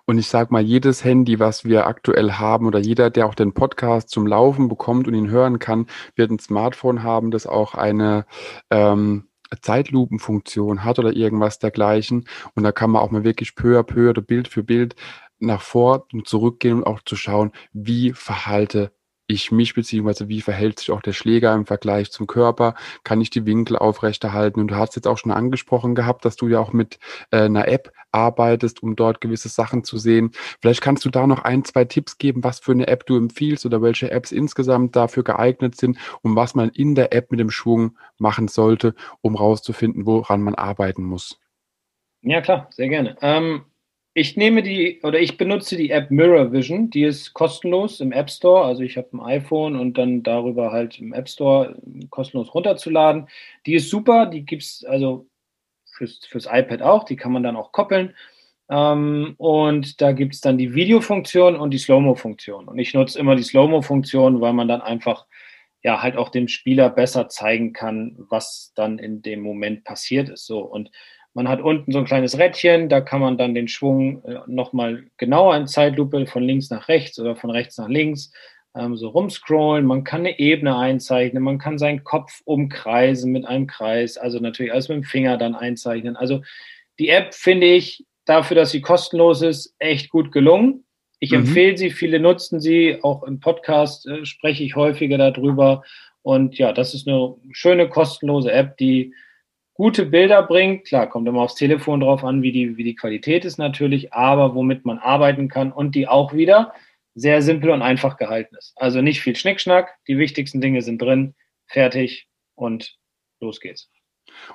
[0.09, 3.53] Und ich sag mal, jedes Handy, was wir aktuell haben oder jeder, der auch den
[3.53, 8.25] Podcast zum Laufen bekommt und ihn hören kann, wird ein Smartphone haben, das auch eine
[8.71, 9.27] ähm,
[9.61, 12.25] Zeitlupenfunktion hat oder irgendwas dergleichen.
[12.55, 14.95] Und da kann man auch mal wirklich peu à peu oder Bild für Bild
[15.39, 18.93] nach vor und zurückgehen und auch zu schauen, wie verhalte
[19.27, 22.75] ich mich, beziehungsweise wie verhält sich auch der Schläger im Vergleich zum Körper?
[23.03, 24.59] Kann ich die Winkel aufrechterhalten?
[24.59, 26.97] Und du hast jetzt auch schon angesprochen gehabt, dass du ja auch mit
[27.31, 30.31] äh, einer App arbeitest, um dort gewisse Sachen zu sehen.
[30.61, 33.65] Vielleicht kannst du da noch ein, zwei Tipps geben, was für eine App du empfiehlst
[33.65, 37.51] oder welche Apps insgesamt dafür geeignet sind und was man in der App mit dem
[37.51, 41.39] Schwung machen sollte, um rauszufinden, woran man arbeiten muss.
[42.21, 43.17] Ja, klar, sehr gerne.
[43.21, 43.65] Ähm,
[44.17, 48.31] ich nehme die oder ich benutze die App Mirror Vision, die ist kostenlos im App
[48.31, 48.65] Store.
[48.65, 53.27] Also ich habe ein iPhone und dann darüber halt im App Store kostenlos runterzuladen.
[53.67, 55.27] Die ist super, die gibt es also
[55.85, 58.15] fürs, fürs iPad auch, die kann man dann auch koppeln.
[58.71, 62.67] Ähm, und da gibt es dann die Videofunktion und die Slow-Mo-Funktion.
[62.67, 65.27] Und ich nutze immer die Slow-Mo-Funktion, weil man dann einfach
[65.83, 70.47] ja halt auch dem Spieler besser zeigen kann, was dann in dem Moment passiert ist.
[70.47, 70.89] So und
[71.37, 75.03] man hat unten so ein kleines Rädchen, da kann man dann den Schwung äh, nochmal
[75.17, 78.33] genauer in Zeitlupe von links nach rechts oder von rechts nach links
[78.75, 79.85] ähm, so rumscrollen.
[79.85, 84.73] Man kann eine Ebene einzeichnen, man kann seinen Kopf umkreisen mit einem Kreis, also natürlich
[84.73, 86.15] alles mit dem Finger dann einzeichnen.
[86.15, 86.41] Also
[86.97, 90.85] die App finde ich dafür, dass sie kostenlos ist, echt gut gelungen.
[91.19, 91.41] Ich mhm.
[91.41, 95.83] empfehle sie, viele nutzen sie, auch im Podcast äh, spreche ich häufiger darüber.
[96.23, 99.13] Und ja, das ist eine schöne kostenlose App, die
[99.77, 100.85] gute Bilder bringt.
[100.85, 104.55] Klar, kommt immer aufs Telefon drauf an, wie die, wie die Qualität ist natürlich, aber
[104.55, 106.73] womit man arbeiten kann und die auch wieder
[107.13, 108.73] sehr simpel und einfach gehalten ist.
[108.75, 111.35] Also nicht viel Schnickschnack, die wichtigsten Dinge sind drin,
[111.67, 112.97] fertig und
[113.39, 113.89] los geht's.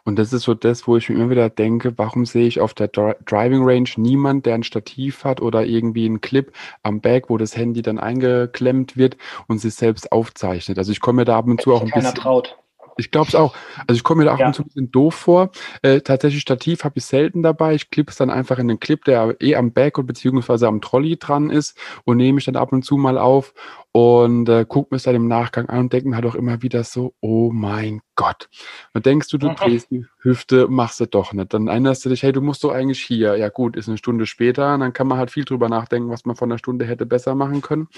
[0.04, 2.74] Und das ist so das, wo ich mir immer wieder denke, warum sehe ich auf
[2.74, 6.52] der Driving Range niemand, der ein Stativ hat oder irgendwie einen Clip
[6.82, 9.16] am Back, wo das Handy dann eingeklemmt wird
[9.48, 10.78] und sich selbst aufzeichnet.
[10.78, 12.14] Also ich komme mir da ab und zu auch ein bisschen.
[12.14, 12.58] Traut.
[12.96, 13.54] Ich glaube es auch.
[13.86, 14.46] Also ich komme mir da auch ja.
[14.46, 15.50] ein bisschen doof vor.
[15.82, 17.74] Äh, tatsächlich Stativ habe ich selten dabei.
[17.74, 20.80] Ich klippe es dann einfach in den Clip, der eh am Back und beziehungsweise am
[20.80, 23.54] Trolley dran ist und nehme ich dann ab und zu mal auf
[23.92, 26.62] und äh, guck mir es dann im Nachgang an und denke mir halt auch immer
[26.62, 28.48] wieder so, oh mein Gott.
[28.94, 31.52] Und denkst du, du drehst die Hüfte, machst du doch nicht.
[31.52, 33.36] Dann erinnerst du dich, hey, du musst doch eigentlich hier.
[33.36, 34.72] Ja gut, ist eine Stunde später.
[34.74, 37.34] Und dann kann man halt viel drüber nachdenken, was man von einer Stunde hätte besser
[37.34, 37.88] machen können.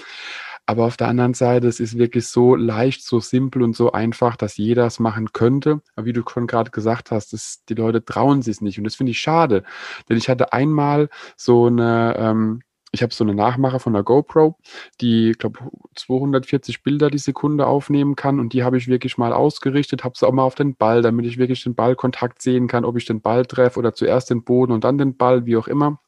[0.65, 4.35] Aber auf der anderen Seite, es ist wirklich so leicht, so simpel und so einfach,
[4.35, 5.81] dass jeder es machen könnte.
[5.95, 8.77] Aber wie du schon gerade gesagt hast, das, die Leute trauen sich nicht.
[8.79, 9.63] Und das finde ich schade.
[10.09, 12.61] Denn ich hatte einmal so eine, ähm,
[12.95, 14.57] ich habe so eine Nachmache von der GoPro,
[15.01, 15.59] die, ich glaube,
[15.95, 18.39] 240 Bilder die Sekunde aufnehmen kann.
[18.39, 21.25] Und die habe ich wirklich mal ausgerichtet, habe sie auch mal auf den Ball, damit
[21.25, 24.71] ich wirklich den Ballkontakt sehen kann, ob ich den Ball treffe oder zuerst den Boden
[24.71, 25.99] und dann den Ball, wie auch immer.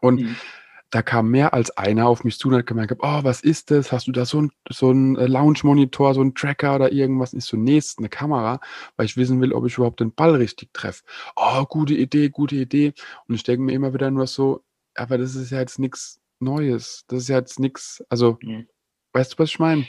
[0.00, 0.36] Und mhm
[0.90, 3.90] da kam mehr als einer auf mich zu und hat gemeint, oh, was ist das?
[3.90, 7.34] Hast du da so ein, so ein äh, Lounge-Monitor, so ein Tracker oder irgendwas?
[7.34, 8.60] Ist so nächst eine Kamera,
[8.96, 11.02] weil ich wissen will, ob ich überhaupt den Ball richtig treffe.
[11.34, 12.94] Oh, gute Idee, gute Idee.
[13.26, 14.62] Und ich denke mir immer wieder nur so,
[14.96, 17.04] aber das ist ja jetzt nichts Neues.
[17.08, 18.66] Das ist ja jetzt nichts, also, mhm.
[19.12, 19.86] weißt du, was ich meine?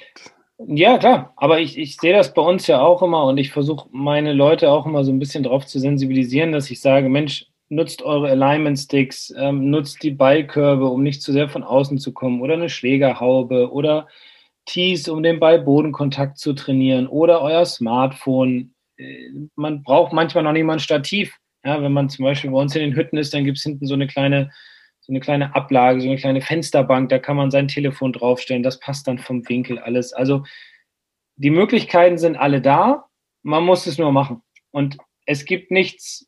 [0.60, 3.88] Ja, klar, aber ich, ich sehe das bei uns ja auch immer und ich versuche
[3.92, 8.02] meine Leute auch immer so ein bisschen darauf zu sensibilisieren, dass ich sage, Mensch, nutzt
[8.02, 12.42] eure Alignment Sticks, ähm, nutzt die Ballkörbe, um nicht zu sehr von außen zu kommen,
[12.42, 14.08] oder eine Schlägerhaube oder
[14.66, 18.74] Tees, um den Ball-Bodenkontakt zu trainieren, oder euer Smartphone.
[18.98, 21.38] Äh, man braucht manchmal noch nicht mal ein Stativ.
[21.64, 23.86] Ja, wenn man zum Beispiel bei uns in den Hütten ist, dann gibt es hinten
[23.86, 24.52] so eine kleine,
[25.08, 28.80] so eine kleine Ablage, so eine kleine Fensterbank, da kann man sein Telefon draufstellen, das
[28.80, 30.12] passt dann vom Winkel alles.
[30.14, 30.44] Also
[31.38, 33.06] die Möglichkeiten sind alle da,
[33.42, 34.44] man muss es nur machen.
[34.72, 36.28] Und es gibt nichts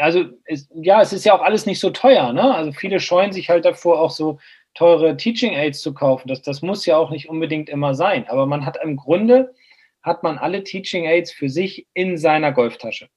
[0.00, 2.54] also es, ja, es ist ja auch alles nicht so teuer, ne?
[2.54, 4.38] Also viele scheuen sich halt davor, auch so
[4.74, 6.28] teure Teaching Aids zu kaufen.
[6.28, 8.28] Das, das muss ja auch nicht unbedingt immer sein.
[8.28, 9.54] Aber man hat im Grunde,
[10.02, 13.08] hat man alle Teaching Aids für sich in seiner Golftasche.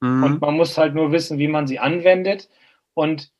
[0.00, 0.24] Mhm.
[0.24, 2.48] Und man muss halt nur wissen, wie man sie anwendet.
[2.94, 3.30] Und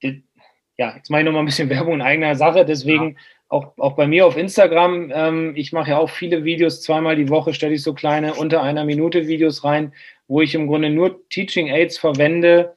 [0.00, 2.64] ja, jetzt mache ich nochmal ein bisschen Werbung in eigener Sache.
[2.64, 3.16] Deswegen ja.
[3.48, 7.28] auch, auch bei mir auf Instagram, ähm, ich mache ja auch viele Videos, zweimal die
[7.28, 9.92] Woche stelle ich so kleine unter einer Minute Videos rein,
[10.28, 12.74] wo ich im Grunde nur Teaching Aids verwende,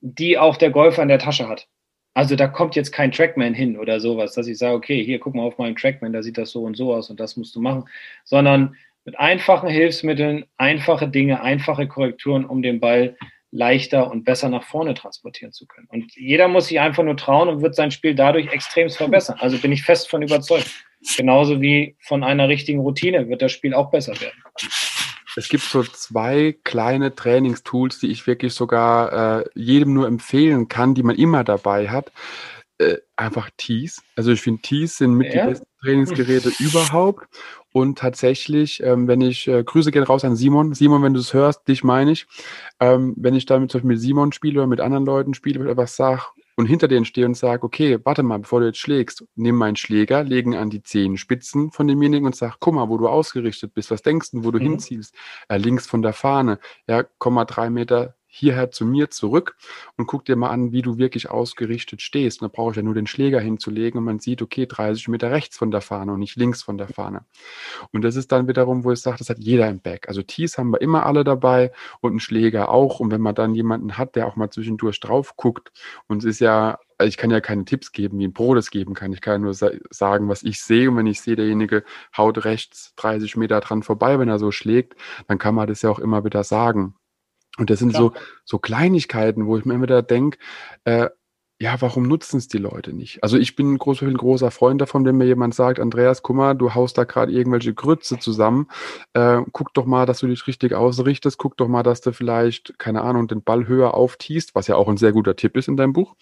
[0.00, 1.68] die auch der Golfer in der Tasche hat.
[2.14, 5.34] Also da kommt jetzt kein Trackman hin oder sowas, dass ich sage, okay, hier guck
[5.34, 7.60] mal auf meinen Trackman, da sieht das so und so aus und das musst du
[7.60, 7.84] machen,
[8.24, 13.16] sondern mit einfachen Hilfsmitteln, einfache Dinge, einfache Korrekturen, um den Ball
[13.50, 15.88] leichter und besser nach vorne transportieren zu können.
[15.90, 19.38] Und jeder muss sich einfach nur trauen und wird sein Spiel dadurch extrem verbessern.
[19.40, 20.70] Also bin ich fest von überzeugt.
[21.16, 24.42] Genauso wie von einer richtigen Routine wird das Spiel auch besser werden
[25.36, 30.94] es gibt so zwei kleine Trainingstools, die ich wirklich sogar äh, jedem nur empfehlen kann,
[30.94, 32.12] die man immer dabei hat.
[32.78, 34.02] Äh, einfach Tees.
[34.16, 35.44] Also ich finde Tees sind mit ja.
[35.44, 37.26] die besten Trainingsgeräte überhaupt.
[37.72, 40.74] Und tatsächlich, ähm, wenn ich, äh, Grüße gehen raus an Simon.
[40.74, 42.26] Simon, wenn du es hörst, dich meine ich.
[42.80, 45.94] Ähm, wenn ich damit zum Beispiel mit Simon spiele oder mit anderen Leuten spiele, was
[45.96, 49.56] sag, und hinter denen stehe und sage, okay, warte mal, bevor du jetzt schlägst, nimm
[49.56, 53.72] meinen Schläger, legen an die Zehenspitzen von demjenigen und sag, guck mal, wo du ausgerichtet
[53.72, 54.64] bist, was denkst du, wo du mhm.
[54.64, 55.14] hinziehst?
[55.48, 59.56] Äh, links von der Fahne, ja, komm mal drei Meter hierher zu mir zurück
[59.96, 62.40] und guck dir mal an, wie du wirklich ausgerichtet stehst.
[62.40, 65.30] Und da brauche ich ja nur den Schläger hinzulegen und man sieht, okay, 30 Meter
[65.32, 67.24] rechts von der Fahne und nicht links von der Fahne.
[67.92, 70.08] Und das ist dann wiederum, wo ich sage, das hat jeder im Back.
[70.08, 73.00] Also Tees haben wir immer alle dabei und einen Schläger auch.
[73.00, 75.72] Und wenn man dann jemanden hat, der auch mal zwischendurch drauf guckt
[76.06, 78.94] und es ist ja ich kann ja keine Tipps geben, wie ein Pro das geben
[78.94, 79.12] kann.
[79.12, 80.90] Ich kann nur sa sagen, was ich sehe.
[80.90, 81.82] Und wenn ich sehe, derjenige
[82.16, 85.90] haut rechts 30 Meter dran vorbei, wenn er so schlägt, dann kann man das ja
[85.90, 86.94] auch immer wieder sagen.
[87.58, 88.12] Und das sind so,
[88.44, 90.38] so Kleinigkeiten, wo ich mir immer wieder denke,
[90.84, 91.08] äh,
[91.62, 93.22] ja, warum nutzen es die Leute nicht?
[93.22, 96.36] Also ich bin ein großer, ein großer Freund davon, wenn mir jemand sagt, Andreas, guck
[96.36, 98.68] mal, du haust da gerade irgendwelche Grütze zusammen,
[99.12, 102.78] äh, guck doch mal, dass du dich richtig ausrichtest, guck doch mal, dass du vielleicht,
[102.78, 105.76] keine Ahnung, den Ball höher auftiest, was ja auch ein sehr guter Tipp ist in
[105.76, 106.16] deinem Buch.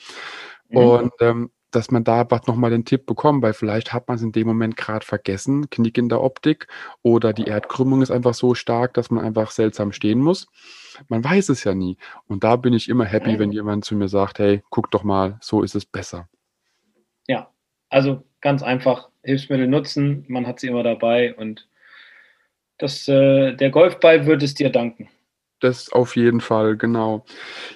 [0.71, 0.77] Mhm.
[0.77, 4.23] Und ähm, dass man da einfach nochmal den Tipp bekommt, weil vielleicht hat man es
[4.23, 6.67] in dem Moment gerade vergessen, Knick in der Optik
[7.03, 10.47] oder die Erdkrümmung ist einfach so stark, dass man einfach seltsam stehen muss.
[11.09, 11.99] Man weiß es ja nie.
[12.27, 15.39] Und da bin ich immer happy, wenn jemand zu mir sagt, hey, guck doch mal,
[15.41, 16.29] so ist es besser.
[17.27, 17.51] Ja,
[17.89, 21.69] also ganz einfach Hilfsmittel nutzen, man hat sie immer dabei und
[22.79, 25.09] das, äh, der Golfball wird es dir danken.
[25.61, 27.25] Das auf jeden Fall, genau.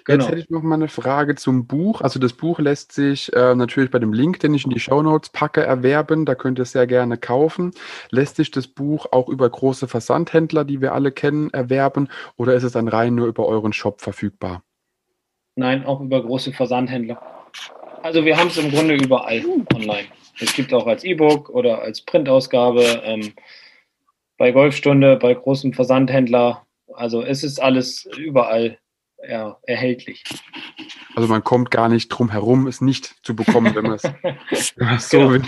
[0.04, 0.18] genau.
[0.18, 2.00] Jetzt hätte ich noch mal eine Frage zum Buch.
[2.00, 5.02] Also das Buch lässt sich äh, natürlich bei dem Link, den ich in die Show
[5.02, 6.24] Notes packe, erwerben.
[6.24, 7.72] Da könnt ihr es sehr gerne kaufen.
[8.10, 12.08] Lässt sich das Buch auch über große Versandhändler, die wir alle kennen, erwerben?
[12.36, 14.62] Oder ist es dann rein nur über euren Shop verfügbar?
[15.56, 17.20] Nein, auch über große Versandhändler.
[18.02, 19.42] Also wir haben es im Grunde überall
[19.74, 20.06] online.
[20.40, 23.32] Es gibt auch als E-Book oder als Printausgabe ähm,
[24.38, 26.64] bei Golfstunde, bei großen Versandhändler
[27.02, 28.78] also es ist alles überall
[29.28, 30.22] ja, erhältlich.
[31.16, 34.02] Also man kommt gar nicht drum herum, es nicht zu bekommen, wenn man es
[35.10, 35.30] so genau.
[35.32, 35.42] will.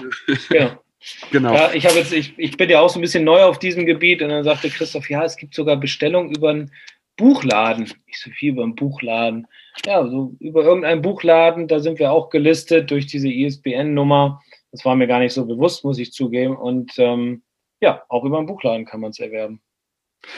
[0.51, 0.71] Genau.
[1.31, 1.55] genau.
[1.55, 4.21] Ja, ich, jetzt, ich, ich bin ja auch so ein bisschen neu auf diesem Gebiet
[4.21, 6.73] und dann sagte Christoph, ja, es gibt sogar Bestellungen über einen
[7.17, 7.89] Buchladen.
[8.07, 9.47] Ich so viel über einen Buchladen.
[9.87, 14.41] Ja, so über irgendeinen Buchladen, da sind wir auch gelistet durch diese ISBN-Nummer.
[14.73, 16.57] Das war mir gar nicht so bewusst, muss ich zugeben.
[16.57, 17.45] Und ähm,
[17.81, 19.61] ja, auch über einen Buchladen kann man es erwerben.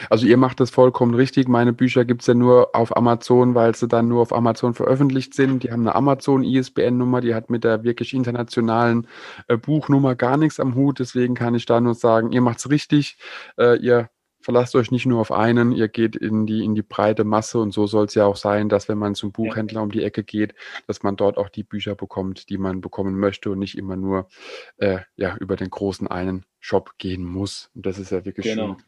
[0.09, 1.47] Also ihr macht das vollkommen richtig.
[1.47, 5.33] Meine Bücher gibt es ja nur auf Amazon, weil sie dann nur auf Amazon veröffentlicht
[5.33, 5.63] sind.
[5.63, 9.07] Die haben eine Amazon-ISBN-Nummer, die hat mit der wirklich internationalen
[9.47, 10.99] äh, Buchnummer gar nichts am Hut.
[10.99, 13.17] Deswegen kann ich da nur sagen, ihr macht es richtig.
[13.57, 14.09] Äh, ihr
[14.47, 17.73] verlasst euch nicht nur auf einen, ihr geht in die, in die breite Masse und
[17.73, 20.55] so soll es ja auch sein, dass wenn man zum Buchhändler um die Ecke geht,
[20.87, 24.29] dass man dort auch die Bücher bekommt, die man bekommen möchte und nicht immer nur
[24.77, 27.71] äh, ja, über den großen einen Shop gehen muss.
[27.75, 28.75] Und das ist ja wirklich genau.
[28.75, 28.83] schön.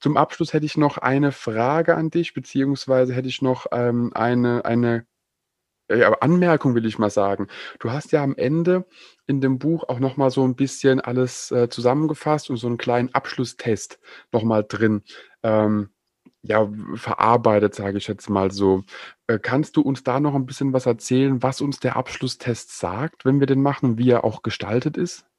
[0.00, 4.64] Zum Abschluss hätte ich noch eine Frage an dich, beziehungsweise hätte ich noch ähm, eine,
[4.64, 5.06] eine
[5.88, 7.48] äh, Anmerkung, will ich mal sagen.
[7.80, 8.86] Du hast ja am Ende
[9.26, 13.14] in dem Buch auch nochmal so ein bisschen alles äh, zusammengefasst und so einen kleinen
[13.14, 13.98] Abschlusstest
[14.32, 15.02] nochmal drin.
[15.42, 15.90] Ähm,
[16.42, 18.84] ja, verarbeitet, sage ich jetzt mal so.
[19.26, 23.24] Äh, kannst du uns da noch ein bisschen was erzählen, was uns der Abschlusstest sagt,
[23.24, 25.29] wenn wir den machen, wie er auch gestaltet ist?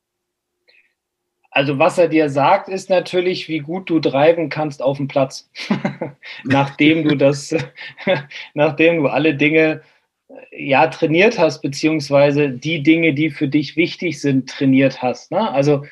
[1.51, 5.49] Also was er dir sagt, ist natürlich, wie gut du treiben kannst auf dem Platz,
[6.45, 7.53] nachdem du das,
[8.53, 9.81] nachdem du alle Dinge
[10.51, 15.31] ja trainiert hast, beziehungsweise die Dinge, die für dich wichtig sind, trainiert hast.
[15.31, 15.51] Ne?
[15.51, 15.83] Also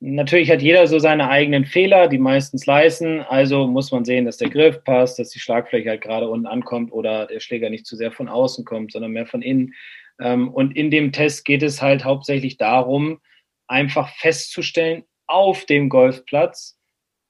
[0.00, 3.20] natürlich hat jeder so seine eigenen Fehler, die meistens leisten.
[3.20, 6.92] Also muss man sehen, dass der Griff passt, dass die Schlagfläche halt gerade unten ankommt
[6.92, 9.74] oder der Schläger nicht zu sehr von außen kommt, sondern mehr von innen.
[10.20, 13.20] Ähm, und in dem Test geht es halt hauptsächlich darum,
[13.68, 16.78] einfach festzustellen auf dem Golfplatz,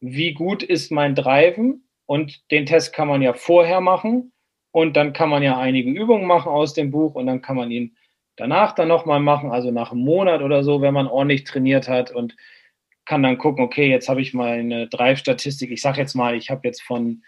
[0.00, 1.88] wie gut ist mein Driven.
[2.06, 4.32] Und den Test kann man ja vorher machen.
[4.70, 7.70] Und dann kann man ja einige Übungen machen aus dem Buch und dann kann man
[7.70, 7.96] ihn
[8.36, 12.10] danach dann nochmal machen, also nach einem Monat oder so, wenn man ordentlich trainiert hat
[12.10, 12.36] und
[13.04, 15.70] kann dann gucken, okay, jetzt habe ich meine Drive-Statistik.
[15.70, 17.22] Ich sage jetzt mal, ich habe jetzt von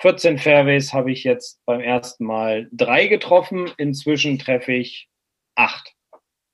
[0.00, 3.70] 14 Fairways habe ich jetzt beim ersten Mal drei getroffen.
[3.76, 5.08] Inzwischen treffe ich
[5.54, 5.94] acht.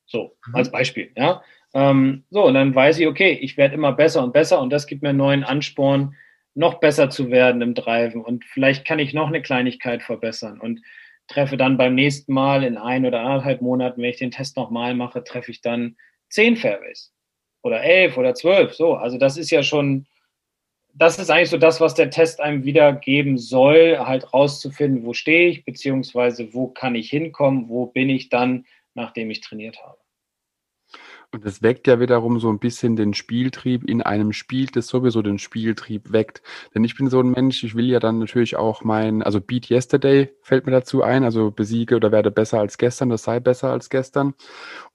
[0.05, 0.55] So, mhm.
[0.55, 1.41] als Beispiel, ja.
[1.73, 4.87] Ähm, so, und dann weiß ich, okay, ich werde immer besser und besser und das
[4.87, 6.15] gibt mir einen neuen Ansporn,
[6.55, 8.21] noch besser zu werden im Driven.
[8.21, 10.81] Und vielleicht kann ich noch eine Kleinigkeit verbessern und
[11.27, 14.93] treffe dann beim nächsten Mal in ein oder anderthalb Monaten, wenn ich den Test nochmal
[14.93, 15.95] mache, treffe ich dann
[16.29, 17.11] zehn Fairways
[17.63, 18.73] oder elf oder zwölf.
[18.73, 20.05] So, also das ist ja schon,
[20.93, 25.49] das ist eigentlich so das, was der Test einem wiedergeben soll, halt rauszufinden, wo stehe
[25.49, 30.02] ich, beziehungsweise wo kann ich hinkommen, wo bin ich dann, nachdem ich trainiert habe.
[31.33, 35.23] Und es weckt ja wiederum so ein bisschen den Spieltrieb in einem Spiel, das sowieso
[35.23, 36.43] den Spieltrieb weckt.
[36.75, 39.71] Denn ich bin so ein Mensch, ich will ja dann natürlich auch mein, also Beat
[39.71, 43.71] Yesterday fällt mir dazu ein, also besiege oder werde besser als gestern, das sei besser
[43.71, 44.35] als gestern.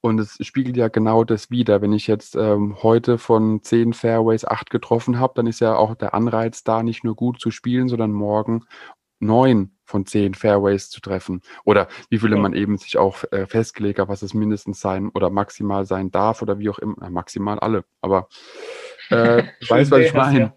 [0.00, 1.82] Und es spiegelt ja genau das wieder.
[1.82, 5.96] Wenn ich jetzt ähm, heute von zehn Fairways acht getroffen habe, dann ist ja auch
[5.96, 8.64] der Anreiz da, nicht nur gut zu spielen, sondern morgen
[9.18, 11.40] neun von zehn Fairways zu treffen.
[11.64, 12.42] Oder wie viele ja.
[12.42, 16.42] man eben sich auch äh, festgelegt hat, was es mindestens sein oder maximal sein darf
[16.42, 17.00] oder wie auch immer.
[17.02, 17.84] Äh, maximal alle.
[18.02, 18.28] Aber
[19.10, 20.38] äh, weißt, was ich meine.
[20.38, 20.54] Ja.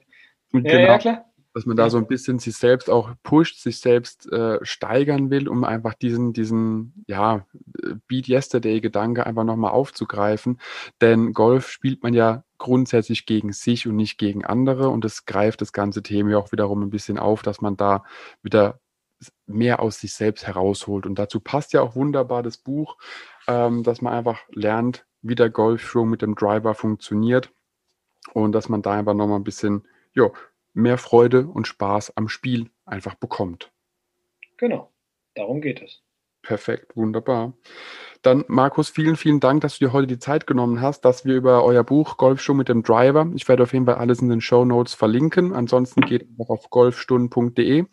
[0.52, 1.26] Und ja, genau, ja, klar.
[1.54, 5.50] Dass man da so ein bisschen sich selbst auch pusht, sich selbst äh, steigern will,
[5.50, 7.46] um einfach diesen, diesen, ja,
[8.08, 10.60] Beat Yesterday-Gedanke einfach nochmal aufzugreifen.
[11.02, 14.88] Denn Golf spielt man ja grundsätzlich gegen sich und nicht gegen andere.
[14.90, 18.06] Und das greift das ganze Thema ja auch wiederum ein bisschen auf, dass man da
[18.44, 18.80] wieder
[19.46, 21.06] mehr aus sich selbst herausholt.
[21.06, 22.98] Und dazu passt ja auch wunderbar das Buch,
[23.48, 27.52] ähm, dass man einfach lernt, wie der Golfschwung mit dem Driver funktioniert
[28.34, 30.34] und dass man da einfach nochmal ein bisschen jo,
[30.74, 33.72] mehr Freude und Spaß am Spiel einfach bekommt.
[34.58, 34.92] Genau,
[35.36, 36.04] darum geht es.
[36.44, 37.54] Perfekt, wunderbar.
[38.24, 41.36] Dann, Markus, vielen, vielen Dank, dass du dir heute die Zeit genommen hast, dass wir
[41.36, 44.42] über euer Buch Golfschuh mit dem Driver, ich werde auf jeden Fall alles in den
[44.42, 45.54] Show Notes verlinken.
[45.54, 47.86] Ansonsten geht einfach auf golfstunden.de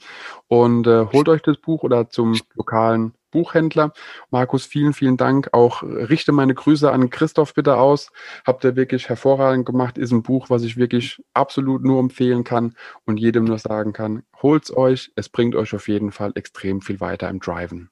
[0.49, 3.92] und äh, holt euch das Buch oder zum lokalen Buchhändler.
[4.30, 5.49] Markus, vielen, vielen Dank.
[5.53, 8.11] Auch richte meine Grüße an Christoph bitte aus.
[8.46, 9.99] Habt ihr wirklich hervorragend gemacht.
[9.99, 12.74] Ist ein Buch, was ich wirklich absolut nur empfehlen kann
[13.05, 15.12] und jedem nur sagen kann, holt's euch.
[15.16, 17.90] Es bringt euch auf jeden Fall extrem viel weiter im Driven.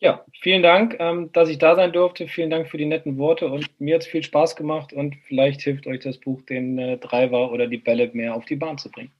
[0.00, 2.28] Ja, vielen Dank, ähm, dass ich da sein durfte.
[2.28, 5.60] Vielen Dank für die netten Worte und mir hat es viel Spaß gemacht und vielleicht
[5.62, 8.90] hilft euch das Buch, den äh, Driver oder die Bälle mehr auf die Bahn zu
[8.90, 9.10] bringen.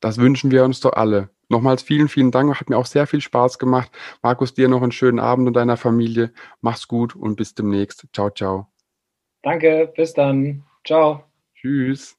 [0.00, 1.30] Das wünschen wir uns doch alle.
[1.48, 2.60] Nochmals vielen, vielen Dank.
[2.60, 3.90] Hat mir auch sehr viel Spaß gemacht.
[4.22, 6.32] Markus, dir noch einen schönen Abend und deiner Familie.
[6.60, 8.06] Mach's gut und bis demnächst.
[8.12, 8.66] Ciao, ciao.
[9.42, 10.64] Danke, bis dann.
[10.84, 11.24] Ciao.
[11.54, 12.18] Tschüss.